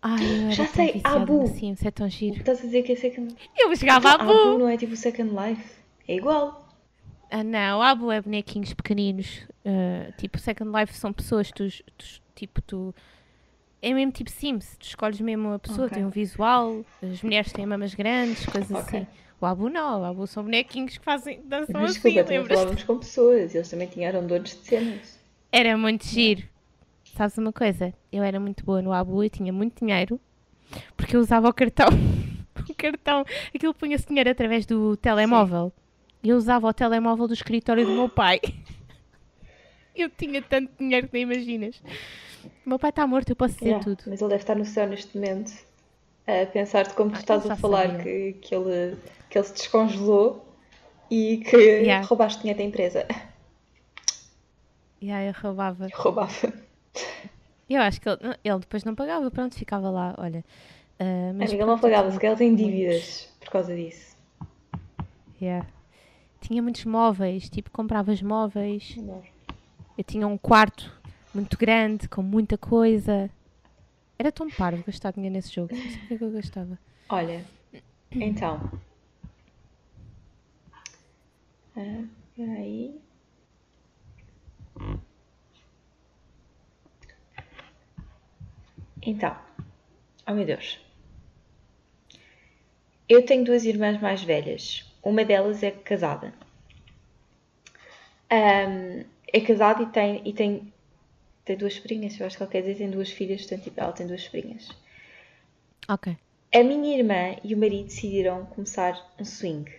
[0.01, 1.47] Ai, eu Já sei, Abu.
[1.47, 2.37] Sims, é tão giro.
[2.37, 4.57] Estás a dizer que é Second Eu jogava Abu Abu.
[4.59, 5.75] não é tipo Second Life?
[6.07, 6.66] É igual.
[7.29, 9.41] Ah, não, Abu é bonequinhos pequeninos.
[9.65, 12.93] ah, tipo, Second Life são pessoas, tu, tu- tipo, tu.
[13.81, 15.95] É mesmo tipo Sims, tu escolhes mesmo a pessoa, Ok.
[15.97, 18.99] tem um visual, as mulheres têm mamas grandes, coisas Ok.
[18.99, 19.07] assim.
[19.39, 22.57] O Abu não, o Abu são bonequinhos que fazem, dançam Mas assim, desculpa, lembras?
[22.57, 23.53] falávamos com pessoas.
[23.53, 25.19] Eles também tinham donos de cenas.
[25.51, 26.43] Era muito giro.
[27.15, 27.93] Sabes uma coisa?
[28.11, 30.19] Eu era muito boa no Abu e tinha muito dinheiro
[30.95, 31.87] porque eu usava o cartão.
[32.67, 35.71] o cartão, aquilo punha-se dinheiro através do telemóvel.
[35.77, 35.86] E
[36.29, 38.39] eu usava o telemóvel do escritório do meu pai.
[39.95, 41.81] eu tinha tanto dinheiro que nem imaginas.
[42.65, 44.03] O meu pai está morto, eu posso dizer Yeah, tudo.
[44.07, 45.51] Mas ele deve estar no céu neste momento
[46.27, 48.03] a pensar-te como tu Ah, estás eu a falar sabia.
[48.03, 48.97] que, que, ele,
[49.29, 50.45] que ele se descongelou
[51.09, 52.05] e que Yeah.
[52.05, 53.07] roubaste dinheiro da empresa.
[55.01, 55.87] Aí eu roubava.
[55.93, 56.53] Roubava.
[57.69, 60.43] Eu acho que ele, ele depois não pagava, pronto, ficava lá, olha.
[60.99, 64.15] Ah, mas Amiga, ele não eu pagava, se calhar ele tem dívidas por causa disso.
[65.41, 65.65] Yeah.
[66.39, 68.95] Tinha muitos móveis, tipo, compravas móveis.
[69.97, 70.91] Eu tinha um quarto
[71.33, 73.29] muito grande, com muita coisa.
[74.17, 75.75] Era tão parvo gastar dinheiro nesse jogo.
[75.75, 76.79] Não sei porque é que eu gastava.
[77.09, 77.45] Olha,
[78.11, 78.71] então.
[81.75, 82.03] Ah,
[82.35, 83.01] Peraí.
[89.01, 89.35] Então.
[90.27, 90.79] Oh meu Deus.
[93.09, 94.86] Eu tenho duas irmãs mais velhas.
[95.03, 96.33] Uma delas é casada.
[98.29, 100.73] Ahm, é casada e tem, e tem,
[101.45, 102.19] tem duas sobrinhas.
[102.19, 104.69] Eu acho que ela quer dizer tem duas filhas, portanto, tipo, ela tem duas sobrinhas.
[105.89, 106.17] Ok.
[106.53, 109.71] A minha irmã e o marido decidiram começar um swing.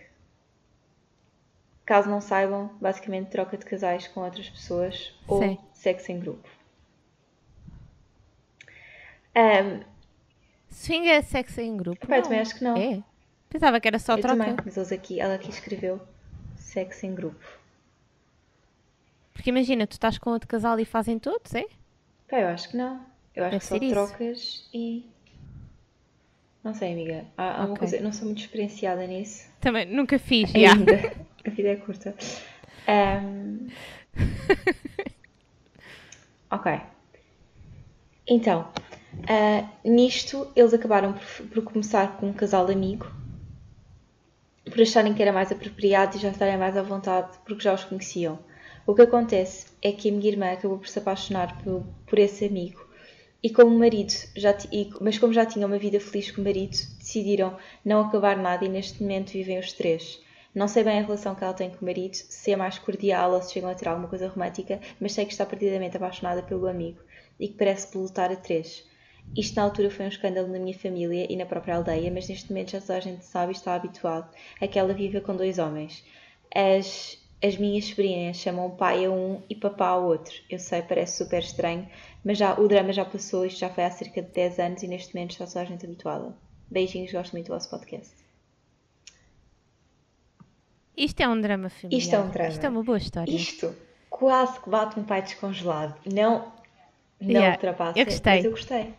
[1.85, 5.57] Caso não saibam, basicamente troca de casais com outras pessoas ou Sim.
[5.73, 6.47] sexo em grupo.
[9.35, 9.83] Ahm,
[10.69, 12.05] Swing é sexo em grupo?
[12.05, 12.21] eu Não.
[12.21, 12.77] também acho que não.
[12.77, 13.03] É?
[13.49, 14.37] Pensava que era só eu troca.
[14.37, 15.99] também, mas aqui, ela aqui escreveu
[16.55, 17.43] sexo em grupo.
[19.33, 21.65] Porque imagina, tu estás com outro casal e fazem todos, é?
[22.29, 23.05] Pá, eu acho que não.
[23.35, 23.93] Eu acho Deve que só isso.
[23.93, 25.05] trocas e.
[26.63, 27.25] Não sei, amiga.
[27.37, 27.77] Há, há uma Ok.
[27.79, 29.47] coisa, não sou muito experienciada nisso.
[29.61, 30.73] Também nunca fiz, já.
[30.73, 30.95] ainda.
[31.45, 32.13] A vida é curta.
[32.87, 33.69] Ahm,
[36.51, 36.81] ok.
[38.27, 38.67] Então,
[39.27, 43.07] ah, nisto eles acabaram por, por começar com um casal amigo,
[44.69, 47.83] por acharem que era mais apropriado e já estarem mais à vontade porque já os
[47.83, 48.39] conheciam.
[48.85, 52.45] O que acontece é que a minha irmã acabou por se apaixonar por, por esse
[52.45, 52.79] amigo
[53.43, 56.77] e como marido já e- mas como já tinham uma vida feliz com o marido,
[56.97, 60.19] decidiram não acabar nada e neste momento vivem os três.
[60.53, 63.31] Não sei bem a relação que ela tem com o marido, se é mais cordial
[63.33, 66.67] ou se chegam a ter alguma coisa romântica, mas sei que está perdidamente apaixonada pelo
[66.67, 66.99] amigo
[67.39, 68.83] e que parece lutar a três.
[69.35, 72.49] Isto na altura foi um escândalo na minha família e na própria aldeia, mas neste
[72.51, 75.59] momento já toda a gente sabe e está habituado a que ela viva com dois
[75.59, 76.03] homens.
[76.53, 80.33] As, as minhas sobrinhas chamam pai a um e papá ao outro.
[80.49, 81.87] Eu sei, parece super estranho,
[82.23, 84.87] mas já, o drama já passou, isto já foi há cerca de 10 anos e
[84.87, 86.35] neste momento está toda a gente habituada.
[86.69, 88.13] Beijinhos, gosto muito do vosso podcast.
[90.97, 91.99] Isto é um drama familiar.
[92.01, 92.49] Isto é um drama.
[92.49, 93.31] Isto é uma boa história.
[93.33, 93.75] Isto
[94.09, 95.95] quase que bate um pai descongelado.
[96.05, 96.51] Não,
[97.21, 97.99] não Yeah, ultrapassa.
[97.99, 98.35] eu gostei.
[98.35, 98.93] Mas eu gostei.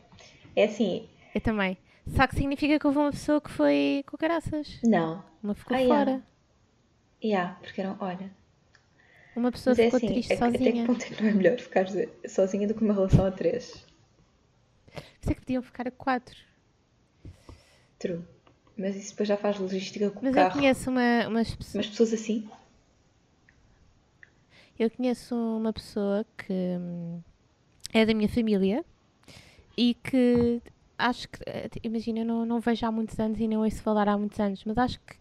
[0.57, 1.77] É assim, Eu também.
[2.09, 4.81] Só que significa que houve uma pessoa que foi com caraças.
[4.83, 5.25] não.
[5.43, 6.13] Uma ficou Ah, yeah.
[6.13, 6.23] fora.
[7.23, 8.31] Yeah, porque não, olha.
[9.35, 10.87] Uma pessoa Mas é ficou assim, triste a- até que sozinha.
[10.87, 11.87] ponto é que não é melhor ficar
[12.29, 13.87] sozinha do que uma relação a três?
[15.21, 16.37] Pensei que podiam ficar a quatro.
[17.99, 18.23] True.
[18.77, 20.53] Mas isso depois já faz logística com Mas o eu carro.
[20.53, 21.75] conheço uma, umas pessoas.
[21.75, 22.49] Mas pessoas assim?
[24.79, 27.21] Eu conheço uma pessoa que hum,
[27.93, 28.85] é da minha família
[29.81, 30.61] e que
[30.99, 34.07] acho que, eh, imagina, eu não, não vejo há muitos anos e não ouço falar
[34.11, 35.17] há muitos anos, mas acho que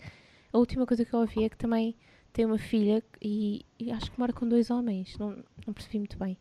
[0.52, 1.96] a última coisa que eu ouvi é que também
[2.34, 6.18] tem uma filha e, e acho que mora com dois homens, não, não percebi muito
[6.20, 6.38] bem.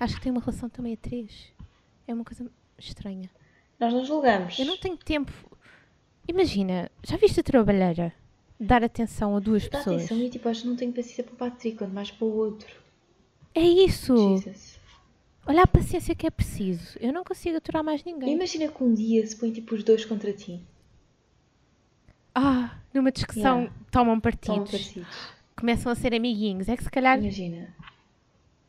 [0.00, 1.52] Acho que tem uma relação também a três.
[2.08, 3.28] É uma coisa estranha.
[3.78, 4.58] Nós não julgamos.
[4.58, 5.30] Eu não tenho tempo.
[6.26, 8.10] Imagina, já viste a trabalheira?
[8.58, 9.96] Dar atenção a duas Dá pessoas.
[10.04, 12.34] atenção e tipo, acho que não tenho paciência para o Patrick, quanto mais para o
[12.34, 12.74] outro.
[13.54, 14.16] É isso!
[14.38, 14.73] Jesus.
[15.46, 16.96] Olha a paciência que é preciso.
[17.00, 18.32] Eu não consigo aturar mais ninguém.
[18.32, 20.60] Imagina que um dia se põe tipo os dois contra ti.
[22.34, 23.74] Ah, numa discussão Yeah.
[23.90, 25.04] tomam Estão partidos.
[25.56, 26.68] Começam a ser amiguinhos.
[26.68, 27.18] É que se calhar.
[27.18, 27.74] Imagina.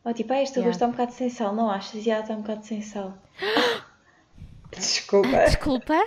[0.04, 0.64] Oh, tipo, ah, este Yeah.
[0.68, 2.04] arroz está um bocado sem sal, não achas?
[2.04, 3.18] Já está um bocado sem sal.
[4.72, 5.30] Desculpa.
[5.48, 6.06] Desculpa.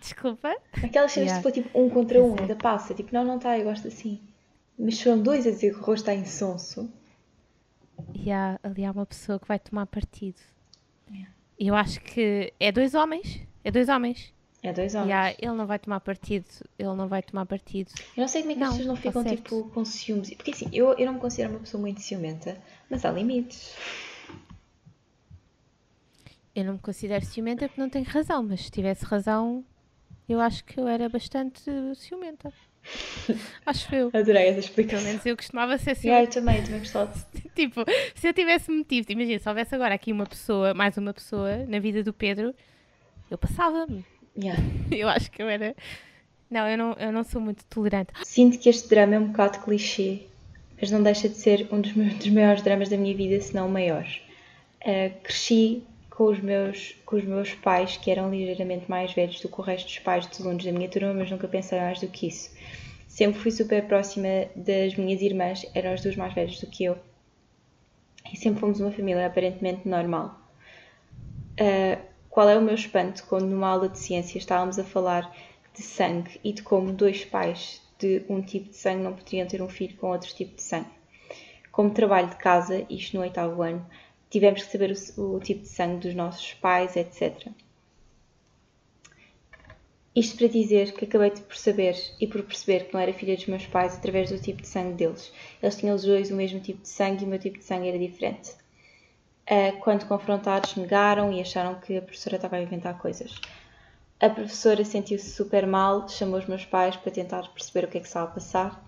[0.00, 0.56] Desculpa.
[0.82, 1.36] Aquelas cenas Yeah.
[1.36, 2.94] se for tipo um contra um, ainda passa.
[2.94, 4.20] Tipo, não, não está, eu gosto assim.
[4.78, 6.90] Mas foram dois a dizer que o arroz está insonso.
[8.14, 10.40] E há, ali há uma pessoa que vai tomar partido.
[11.10, 11.32] Yeah.
[11.58, 13.40] Eu acho que é dois homens.
[13.64, 14.32] É dois homens.
[14.62, 15.12] É dois homens.
[15.12, 16.46] Há- ele não vai tomar partido.
[16.78, 17.92] Ele não vai tomar partido.
[18.16, 19.36] Eu não sei como é que Não, as pessoas não tá ficam certo.
[19.42, 20.34] tipo com ciúmes.
[20.34, 23.74] Porque assim, eu, eu não me considero uma pessoa muito ciumenta, mas há limites.
[26.54, 29.64] Eu não me considero ciumenta porque não tenho razão, mas se tivesse razão,
[30.28, 31.62] eu acho que eu era bastante
[31.94, 32.52] ciumenta.
[33.66, 34.10] Acho eu.
[34.12, 35.04] Adorei essa Pelo explicação.
[35.06, 36.38] menos eu costumava ser Yeah, ciumenta.
[36.38, 37.12] eu também, também gostava.
[37.54, 37.84] tipo,
[38.14, 41.78] se eu tivesse motivo, imagina, se houvesse agora aqui uma pessoa, mais uma pessoa na
[41.78, 42.54] vida do Pedro,
[43.30, 44.04] eu passava-me.
[44.40, 44.62] Yeah.
[44.90, 45.74] Eu acho que eu era.
[46.50, 48.12] Não, eu não, eu não sou muito tolerante.
[48.24, 50.20] Sinto que este drama é um bocado clichê,
[50.80, 53.52] mas não deixa de ser um dos, meus- dos maiores dramas da minha vida, se
[53.54, 54.06] não o maior.
[54.80, 55.82] Uh, cresci
[56.18, 59.62] com os, meus, com os meus pais, que eram ligeiramente mais velhos do que o
[59.62, 62.50] resto dos pais dos alunos da minha turma, mas nunca pensei mais do que isso.
[63.06, 66.98] Sempre fui super próxima das minhas irmãs, eram as duas mais velhas do que eu.
[68.32, 70.36] E sempre fomos uma família aparentemente normal.
[71.52, 75.32] Uh, qual é o meu espanto quando numa aula de ciência estávamos a falar
[75.72, 79.62] de sangue e de como dois pais de um tipo de sangue não poderiam ter
[79.62, 80.90] um filho com outro tipo de sangue.
[81.70, 83.86] Como trabalho de casa, isto no oitavo ano,
[84.30, 87.48] tivemos que saber o, o tipo de sangue dos nossos pais, etc.
[90.14, 93.46] Isto para dizer que acabei por saber e por perceber que não era filha dos
[93.46, 95.32] meus pais através do tipo de sangue deles.
[95.62, 97.88] Eles tinham os dois o mesmo tipo de sangue e o meu tipo de sangue
[97.88, 98.52] era diferente.
[99.46, 103.40] Ah, quando confrontados, negaram e acharam que a professora estava a inventar coisas.
[104.20, 108.00] A professora sentiu-se super mal, chamou os meus pais para tentar perceber o que é
[108.00, 108.87] que estava a passar.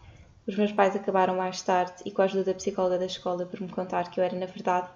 [0.51, 3.61] Os meus pais acabaram mais tarde e com a ajuda da psicóloga da escola por
[3.61, 4.91] me contar que eu era, na verdade,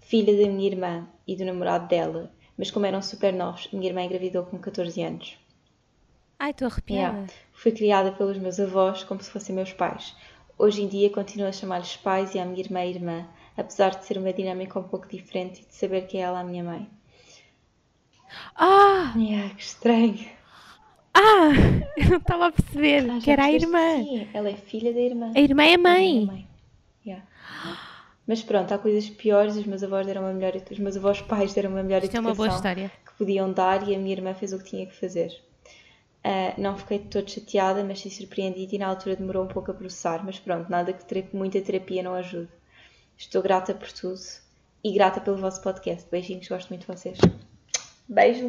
[0.00, 3.90] filha da minha irmã e do namorado dela, mas como eram super novos, a minha
[3.90, 5.38] irmã engravidou com 14 anos.
[6.38, 7.14] Ai, estou arrepiada.
[7.14, 7.32] Yeah.
[7.52, 10.16] Fui criada pelos meus avós como se fossem meus pais.
[10.56, 14.16] Hoje em dia continuo a chamar-lhes pais e à minha irmã irmã, apesar de ser
[14.16, 16.88] uma dinâmica um pouco diferente e de saber que é ela a minha mãe.
[18.56, 19.12] Ah!
[19.14, 20.35] Yeah, que estranho.
[21.18, 21.50] Ah!
[21.96, 24.02] Eu não estava a perceber Ah, que era a irmã.
[24.04, 25.32] Sim, ela é filha da irmã.
[25.34, 26.46] A irmã é A mãe.
[27.06, 27.24] Yeah.
[28.26, 29.56] Mas pronto, há coisas piores.
[29.56, 32.20] Os meus avós deram uma melhor, os meus avós pais deram uma melhor Isto é
[32.20, 32.90] uma educação boa história.
[33.06, 35.32] que podiam dar e a minha irmã fez o que tinha que fazer.
[36.22, 39.70] Ah, não fiquei de todo chateada, mas sim surpreendida e na altura demorou um pouco
[39.70, 40.22] a processar.
[40.24, 42.48] Mas pronto, nada que ter- muita terapia não ajude.
[43.16, 44.20] Estou grata por tudo
[44.84, 46.06] e grata pelo vosso podcast.
[46.10, 47.18] Beijinhos, gosto muito de vocês.
[48.08, 48.46] Beijo.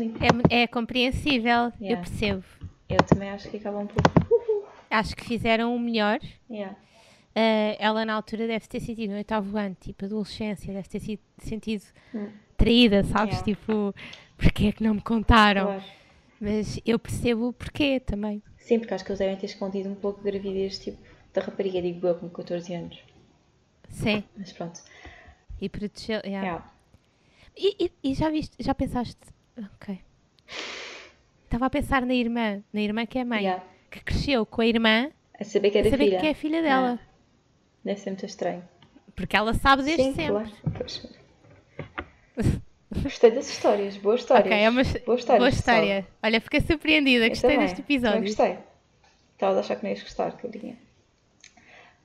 [0.49, 2.01] É, é compreensível, eu Yeah.
[2.01, 2.43] percebo.
[2.89, 4.68] Eu também acho que acaba um pouco.
[4.89, 6.20] Acho que fizeram o melhor.
[6.49, 6.76] Yeah.
[7.36, 11.20] Ah, ela na altura deve ter sentido no oitavo ano, tipo adolescência, deve ter sido,
[11.39, 11.84] sentido
[12.14, 12.30] Hum.
[12.55, 13.41] traída, sabes?
[13.41, 13.45] Yeah.
[13.45, 13.93] Tipo,
[14.38, 15.66] porquê é que não me contaram?
[15.66, 15.84] Claro.
[16.39, 18.41] Mas eu percebo o porquê também.
[18.58, 20.97] Sim, porque acho que eles devem ter escondido um pouco de gravidez, tipo,
[21.34, 22.97] da rapariga, digo eu, com 14 anos.
[23.89, 24.24] Sim.
[24.38, 24.80] Mas pronto.
[25.60, 26.22] E protegeu.
[26.24, 26.41] yeah.
[26.47, 26.72] Yeah.
[27.58, 29.18] E, e- e já viste, já pensaste.
[29.58, 29.99] Ok.
[31.45, 33.64] Estava a pensar na irmã, na irmã que é mãe, Yeah.
[33.89, 36.20] que cresceu com a irmã A saber que a era saber filha.
[36.20, 36.99] que é filha dela.
[37.84, 38.64] Deve ser muito estranho.
[39.16, 40.32] Porque ela sabe desde Sim, sempre.
[40.34, 40.51] claro.
[43.03, 44.45] Gostei das histórias, boas histórias.
[44.47, 45.39] Ok, é uma boa história.
[45.39, 46.08] boa história.
[46.24, 48.22] Olha, fiquei surpreendida, Eu gostei também, deste episódio.
[48.22, 48.58] gostei.
[49.34, 50.78] Estava a achar que não ias gostar, carinha.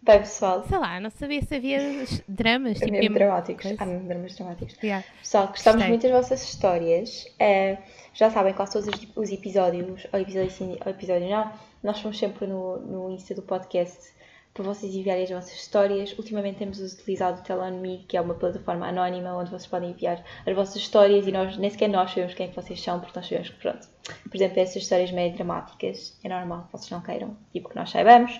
[0.05, 1.79] Bem, pessoal, Sei lá, não sabia se havia
[2.27, 2.83] dramas.
[2.83, 3.63] é tipo, mesmo dramáticos.
[3.63, 3.83] coisa.
[3.83, 4.77] Há mesmo dramas dramáticos.
[4.83, 5.07] Yeah.
[5.21, 7.27] Pessoal, gostamos muito das vossas histórias.
[7.39, 7.79] Eh,
[8.13, 11.53] já sabem, quase todos os, os episódios, ou episódios sim, ou episódios não,
[11.85, 14.13] nós fomos sempre no, no Insta do podcast
[14.53, 16.19] para vocês enviarem as vossas histórias.
[16.19, 19.91] Ultimamente temos utilizado o Tell On Me, que é uma plataforma anónima onde vocês podem
[19.91, 22.99] enviar as vossas histórias e nós nem sequer nós sabemos quem é que vocês são,
[22.99, 23.89] porque nós sabemos que, pronto,
[24.29, 27.89] por exemplo, essas histórias meio dramáticas, é normal que vocês não queiram, tipo que nós
[27.89, 28.39] saibamos.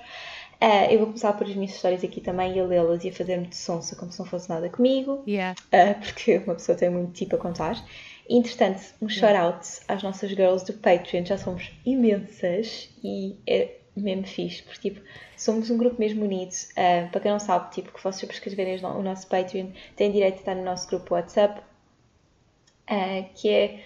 [0.63, 3.13] Eh, eu vou começar por as minhas histórias aqui também e a lê-las e a
[3.13, 5.25] fazer-me de sonsa como se não fosse nada comigo.
[5.27, 5.57] Yeah.
[5.75, 7.85] Uh, porque uma pessoa tem muito tipo a contar.
[8.31, 14.63] Entretanto, um shout-out às nossas girls do Patreon, já somos imensas e é mesmo fixe,
[14.63, 15.05] porque tipo,
[15.37, 16.53] somos um grupo mesmo unido.
[16.53, 20.39] Uh, para quem não sabe, tipo, que vocês subscreverem o nosso Patreon têm direito a
[20.39, 21.61] estar no nosso grupo WhatsApp,
[22.89, 23.81] uh, que é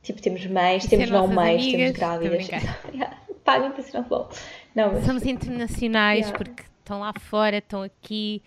[0.00, 1.72] tipo, temos mães, temos não mães, amigas.
[1.72, 2.48] temos grávidas.
[3.44, 4.28] Paguem para ser não.
[4.74, 6.38] Não, mas Somos internacionais Yeah.
[6.38, 8.42] porque estão lá fora, estão aqui.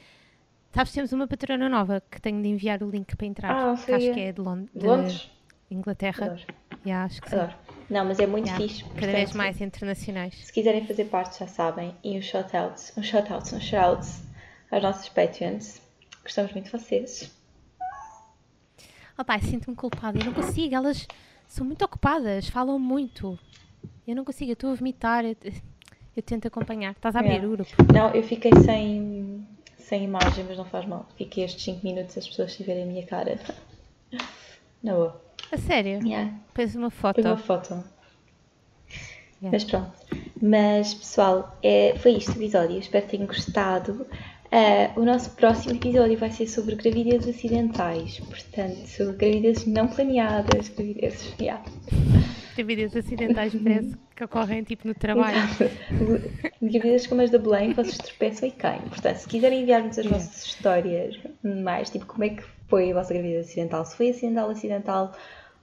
[0.71, 3.51] Sabes, temos uma patrona nova que tenho de enviar o link para entrar.
[3.51, 5.29] Ah, que acho que é de, Lond de Londres?
[5.69, 6.25] Inglaterra.
[6.25, 6.41] Adoro,
[6.85, 7.35] Yeah, acho que sim.
[7.35, 7.53] adoro.
[7.89, 8.83] Não, mas é muito Yeah, fixe.
[8.83, 10.33] Cada vez portanto, mais internacionais.
[10.35, 11.95] Se quiserem fazer parte, já sabem.
[12.03, 14.07] E um shout-out, um shout-out, um shout-out
[14.71, 15.81] aos nossos Patreons.
[16.23, 17.31] Gostamos muito de vocês.
[19.17, 20.17] Oh pai, sinto-me culpada.
[20.19, 20.73] Eu não consigo.
[20.73, 21.07] Elas
[21.47, 23.37] são muito ocupadas, falam muito.
[24.07, 25.23] Eu não consigo, eu estou a vomitar.
[25.23, 25.35] Eu,
[26.15, 26.91] eu tento acompanhar.
[26.91, 27.47] Estás a abrir Yeah.
[27.47, 27.93] o grupo?
[27.93, 29.45] Não, eu fiquei sem,
[29.77, 31.07] sem imagem, mas não faz mal.
[31.17, 33.39] Fiquei estes 5 minutos as pessoas se verem a minha cara.
[34.83, 35.21] Na boa.
[35.51, 35.99] A sério?
[36.05, 36.33] Yeah.
[36.53, 37.21] Pões uma foto.
[37.21, 37.83] Foi uma foto.
[39.41, 39.51] Yeah.
[39.51, 39.91] Mas pronto.
[40.41, 42.77] Mas pessoal, é, foi isto o episódio.
[42.79, 44.05] Espero que tenham gostado.
[44.51, 48.19] Ah, o nosso próximo episódio vai ser sobre gravidezes acidentais.
[48.19, 50.69] Portanto, sobre gravidezes não planeadas.
[50.69, 51.33] Gravidezes.
[51.39, 51.63] Yeah.
[52.55, 55.37] Gravidezes acidentais parece que ocorrem tipo no trabalho.
[56.61, 58.81] Gravidezes como as da Belém, que vocês tropeçam e caem.
[58.81, 63.13] Portanto, se quiserem enviar-nos as vossas histórias mais, tipo, como é que foi a vossa
[63.13, 63.85] gravidez acidental?
[63.85, 65.11] Se foi acidental, acidental,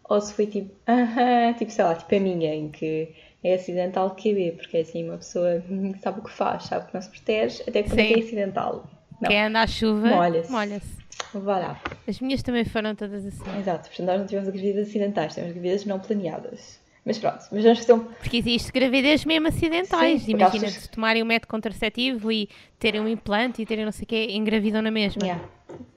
[0.09, 0.75] ou se foi tipo,
[1.59, 5.17] tipo, sei lá, tipo a minha, em que é acidental QB, porque é assim, uma
[5.19, 5.63] pessoa
[6.03, 8.91] sabe o que faz, sabe que não se protege, até quando é que é acidental.
[9.21, 10.51] Não, Quem anda à chuva, Molha-se.
[10.51, 11.00] molha-se.
[11.35, 11.81] Vá lá.
[12.09, 13.59] As minhas também foram todas assim.
[13.59, 16.81] Exato, portanto, nós não tivemos gravidezes acidentais, temos gravidezes não planeadas.
[17.05, 20.29] Mas pronto, mas vamos fazer um Porque existe gravidez mesmo acidentais.
[20.29, 22.49] Imagina achas- de tomarem um método contraceptivo e
[22.79, 25.23] terem um implante e terem não sei o quê, engravidam na mesma.
[25.23, 25.43] Yeah,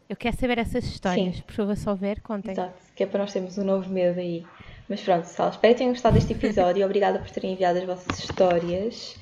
[0.07, 1.36] Eu quero saber essas histórias.
[1.38, 1.41] Sim.
[1.41, 2.51] Por favor, se houver, contem.
[2.53, 4.45] exato, que é para nós termos um novo medo aí.
[4.88, 8.19] Mas pronto, pessoal, espero que tenham gostado deste episódio obrigada por terem enviado as vossas
[8.19, 9.17] histórias.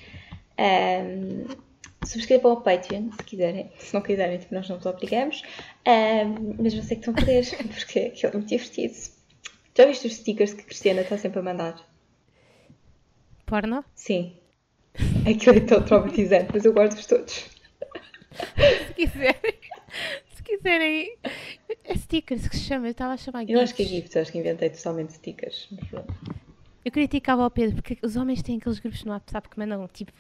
[0.58, 1.46] Ahm,
[2.06, 5.44] subscrevam o Patreon se quiserem, se não quiserem, tipo, nós não vos obrigamos.
[5.86, 8.94] Ahm, mas eu sei que estão a querer, porque aquilo é muito divertido.
[9.78, 11.76] Já viste os stickers que a Cristiana está sempre a mandar?
[13.46, 13.84] Porno?
[13.96, 14.34] Sim.
[15.30, 17.34] Aquilo é tão traumatizante, mas eu guardo-os todos.
[18.88, 19.54] Se quiserem.
[20.36, 21.18] Se quiserem.
[21.84, 22.88] É stickers que se chama.
[22.88, 24.16] Eu estava a chamar Eu acho que é GIFs.
[24.18, 25.68] acho que inventei totalmente stickers.
[25.72, 26.14] mas pronto.
[26.84, 30.12] Eu criticava ao Pedro porque os homens têm aqueles grupos no WhatsApp que mandam tipo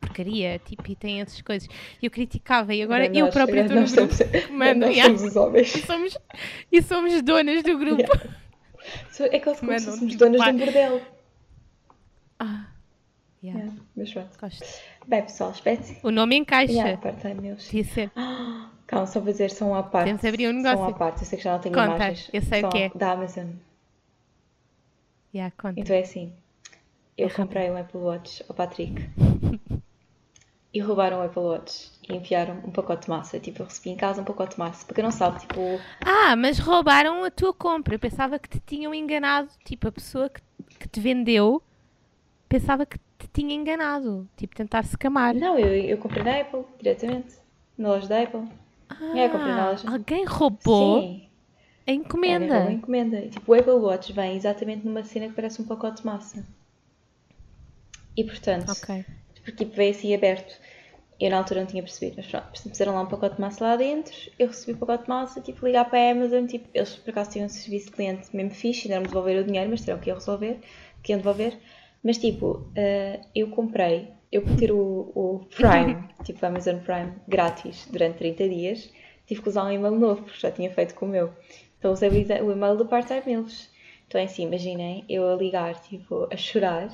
[0.00, 1.68] porcaria tipo, e têm essas coisas.
[2.02, 4.86] Eu criticava e agora eu nós- própria estou no nós grupo somos- que manda.
[4.86, 5.74] Nós somos os homens.
[5.74, 6.18] E, somos,
[6.72, 8.02] e somos donas do grupo.
[8.02, 9.36] Yeah.
[9.36, 11.00] É quase como se fôssemos tipo, donas de um bordel.
[12.38, 12.66] Ah,
[13.42, 14.38] yeah, Yeah, mas pronto.
[14.40, 14.64] gosto.
[15.06, 16.72] Bem, pessoal, que O nome encaixa.
[16.72, 17.64] yeah, part-time meus.
[17.66, 18.10] Podia ser.
[18.16, 20.06] Ah, Calma, só vou dizer, são à parte.
[20.08, 20.94] Temos abrir um São à negócio.
[20.98, 22.30] parte, eu sei que já não tenho Conta, imagens.
[22.32, 22.90] eu sei o São que é.
[22.94, 23.46] Da Amazon.
[25.34, 25.80] Yeah, conta.
[25.80, 26.32] Então é assim.
[27.16, 27.36] Eu É rápido.
[27.36, 29.10] comprei um Apple Watch ao Patrick.
[30.72, 31.92] E roubaram o Apple Watch.
[32.08, 33.38] E enviaram um pacote de massa.
[33.38, 34.84] Tipo, eu recebi em casa um pacote de massa.
[34.84, 35.60] Para quem não sabe, tipo...
[36.04, 37.94] Ah, mas roubaram a tua compra.
[37.94, 39.48] Eu pensava que te tinham enganado.
[39.64, 40.40] Tipo, a pessoa que,
[40.80, 41.62] que te vendeu
[42.48, 44.28] pensava que te tinha enganado.
[44.36, 45.32] Tipo, tentar-se camar.
[45.32, 47.36] Não, eu, eu comprei na Apple, diretamente.
[47.78, 48.48] Na loja da Apple.
[48.88, 49.88] Ah, É, comprei na loja.
[49.88, 51.23] alguém roubou Sim.
[51.86, 52.54] A encomenda.
[52.54, 53.18] Era uma encomenda.
[53.18, 56.44] E, tipo, o Apple Watch vem exatamente numa cena que parece um pacote de massa.
[58.16, 59.04] E portanto, Ok.
[59.34, 60.54] porque tipo, veio assim aberto.
[61.20, 63.76] Eu na altura não tinha percebido, mas pronto, puseram lá um pacote de massa lá
[63.76, 67.10] dentro, eu recebi o pacote de massa, tipo, ligar para a Amazon, tipo, eles por
[67.10, 69.82] acaso tinham um serviço de cliente mesmo fixe, ainda não me devolveram o dinheiro, mas
[69.82, 70.58] terão que ir resolver,
[71.02, 71.56] que iam devolver.
[72.02, 77.86] Mas tipo, eh, eu comprei, eu por ter o, o Prime, tipo, Amazon Prime, grátis,
[77.90, 78.92] durante 30 dias,
[79.26, 81.32] tive que usar um e-mail novo, porque já tinha feito com o meu.
[81.92, 83.68] Usei o exa- o e-mail do Part-Time Mills.
[84.06, 86.88] Então é assim, imaginem, eu a ligar, tipo, a chorar,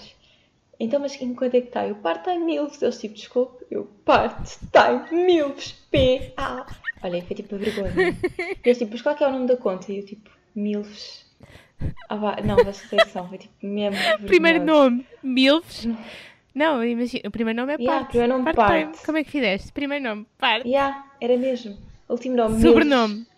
[0.79, 1.87] então, mas em quanto é que está?
[1.87, 2.81] Eu part-time milfs.
[2.81, 5.73] Eles tipo, desculpe, eu part-time milfs.
[5.91, 6.67] P-A.
[7.03, 8.17] Olha, foi tipo a vergonha.
[8.65, 9.93] Eles tipo, mas qual que é o nome da conta?
[9.93, 11.27] E eu tipo, milfs.
[12.09, 13.99] Ah, vá, não, ser atenção, foi tipo mesmo.
[14.27, 15.87] Primeiro nome, Milfs.
[16.55, 18.11] Não, imagina, o primeiro nome é Yeah, Parte.
[18.11, 18.53] primeiro nome.
[18.55, 19.05] Parte.
[19.07, 19.73] Como é que fizeste?
[19.73, 20.69] Primeiro nome, Parte.
[20.69, 21.79] Yeah, era mesmo.
[22.09, 23.30] Último nome, Sobrenome, Milfs.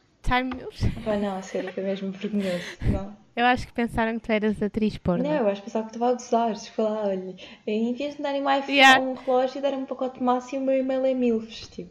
[0.45, 0.85] Milfs.
[0.85, 2.65] Ah, pá, não, a sério, foi mesmo vergonhoso.
[2.83, 3.17] Não.
[3.35, 5.25] Eu acho que pensaram que tu eras atriz porno.
[5.25, 6.55] Não, eu acho que pensava que estava a gozar.
[6.79, 7.35] Lá, olha.
[7.67, 9.01] Em vez de darem um iPhone, Yeah.
[9.01, 11.67] um relógio, deram um pacote de massa e o meu e-mail é milfs.
[11.69, 11.91] Tipo,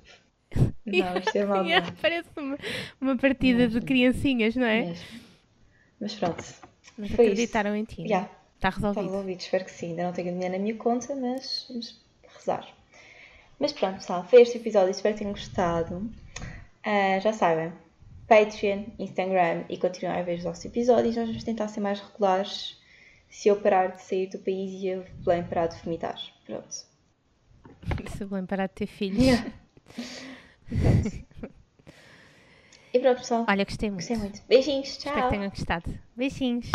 [0.86, 1.65] não, isto é mal.
[1.65, 2.57] Yeah, parece uma,
[2.99, 4.82] uma partida de criancinhas, não é?
[4.86, 5.05] Mesmo.
[5.99, 6.43] Mas pronto.
[6.97, 8.07] Mas Foi acreditaram em ti.
[8.07, 8.21] Já,
[8.55, 9.03] Está está resolvido.
[9.05, 9.39] resolvido.
[9.39, 9.89] Espero que sim.
[9.91, 11.99] Ainda não tenho dinheiro na minha conta, mas vamos
[12.38, 12.67] rezar.
[13.59, 14.23] Mas pronto, pessoal.
[14.25, 14.91] Foi este episódio.
[14.91, 16.07] Espero que tenham gostado.
[16.84, 17.71] Ah, já sabem.
[18.32, 21.17] Patreon, Instagram e continuem a ver os nossos episódios.
[21.17, 22.79] Nós vamos tentar ser mais regulares.
[23.29, 26.17] Se eu parar de sair do país e eu bem parar de vomitar.
[26.45, 26.73] Pronto.
[28.07, 29.25] Se bem parar de ter filhos.
[32.93, 33.45] E pronto, pessoal.
[33.47, 34.01] Olha, gostei muito.
[34.01, 34.41] Gostei muito.
[34.47, 34.89] Beijinhos.
[34.89, 35.29] Espero Tchau.
[35.29, 35.99] que tenham gostado.
[36.15, 36.71] Beijinhos.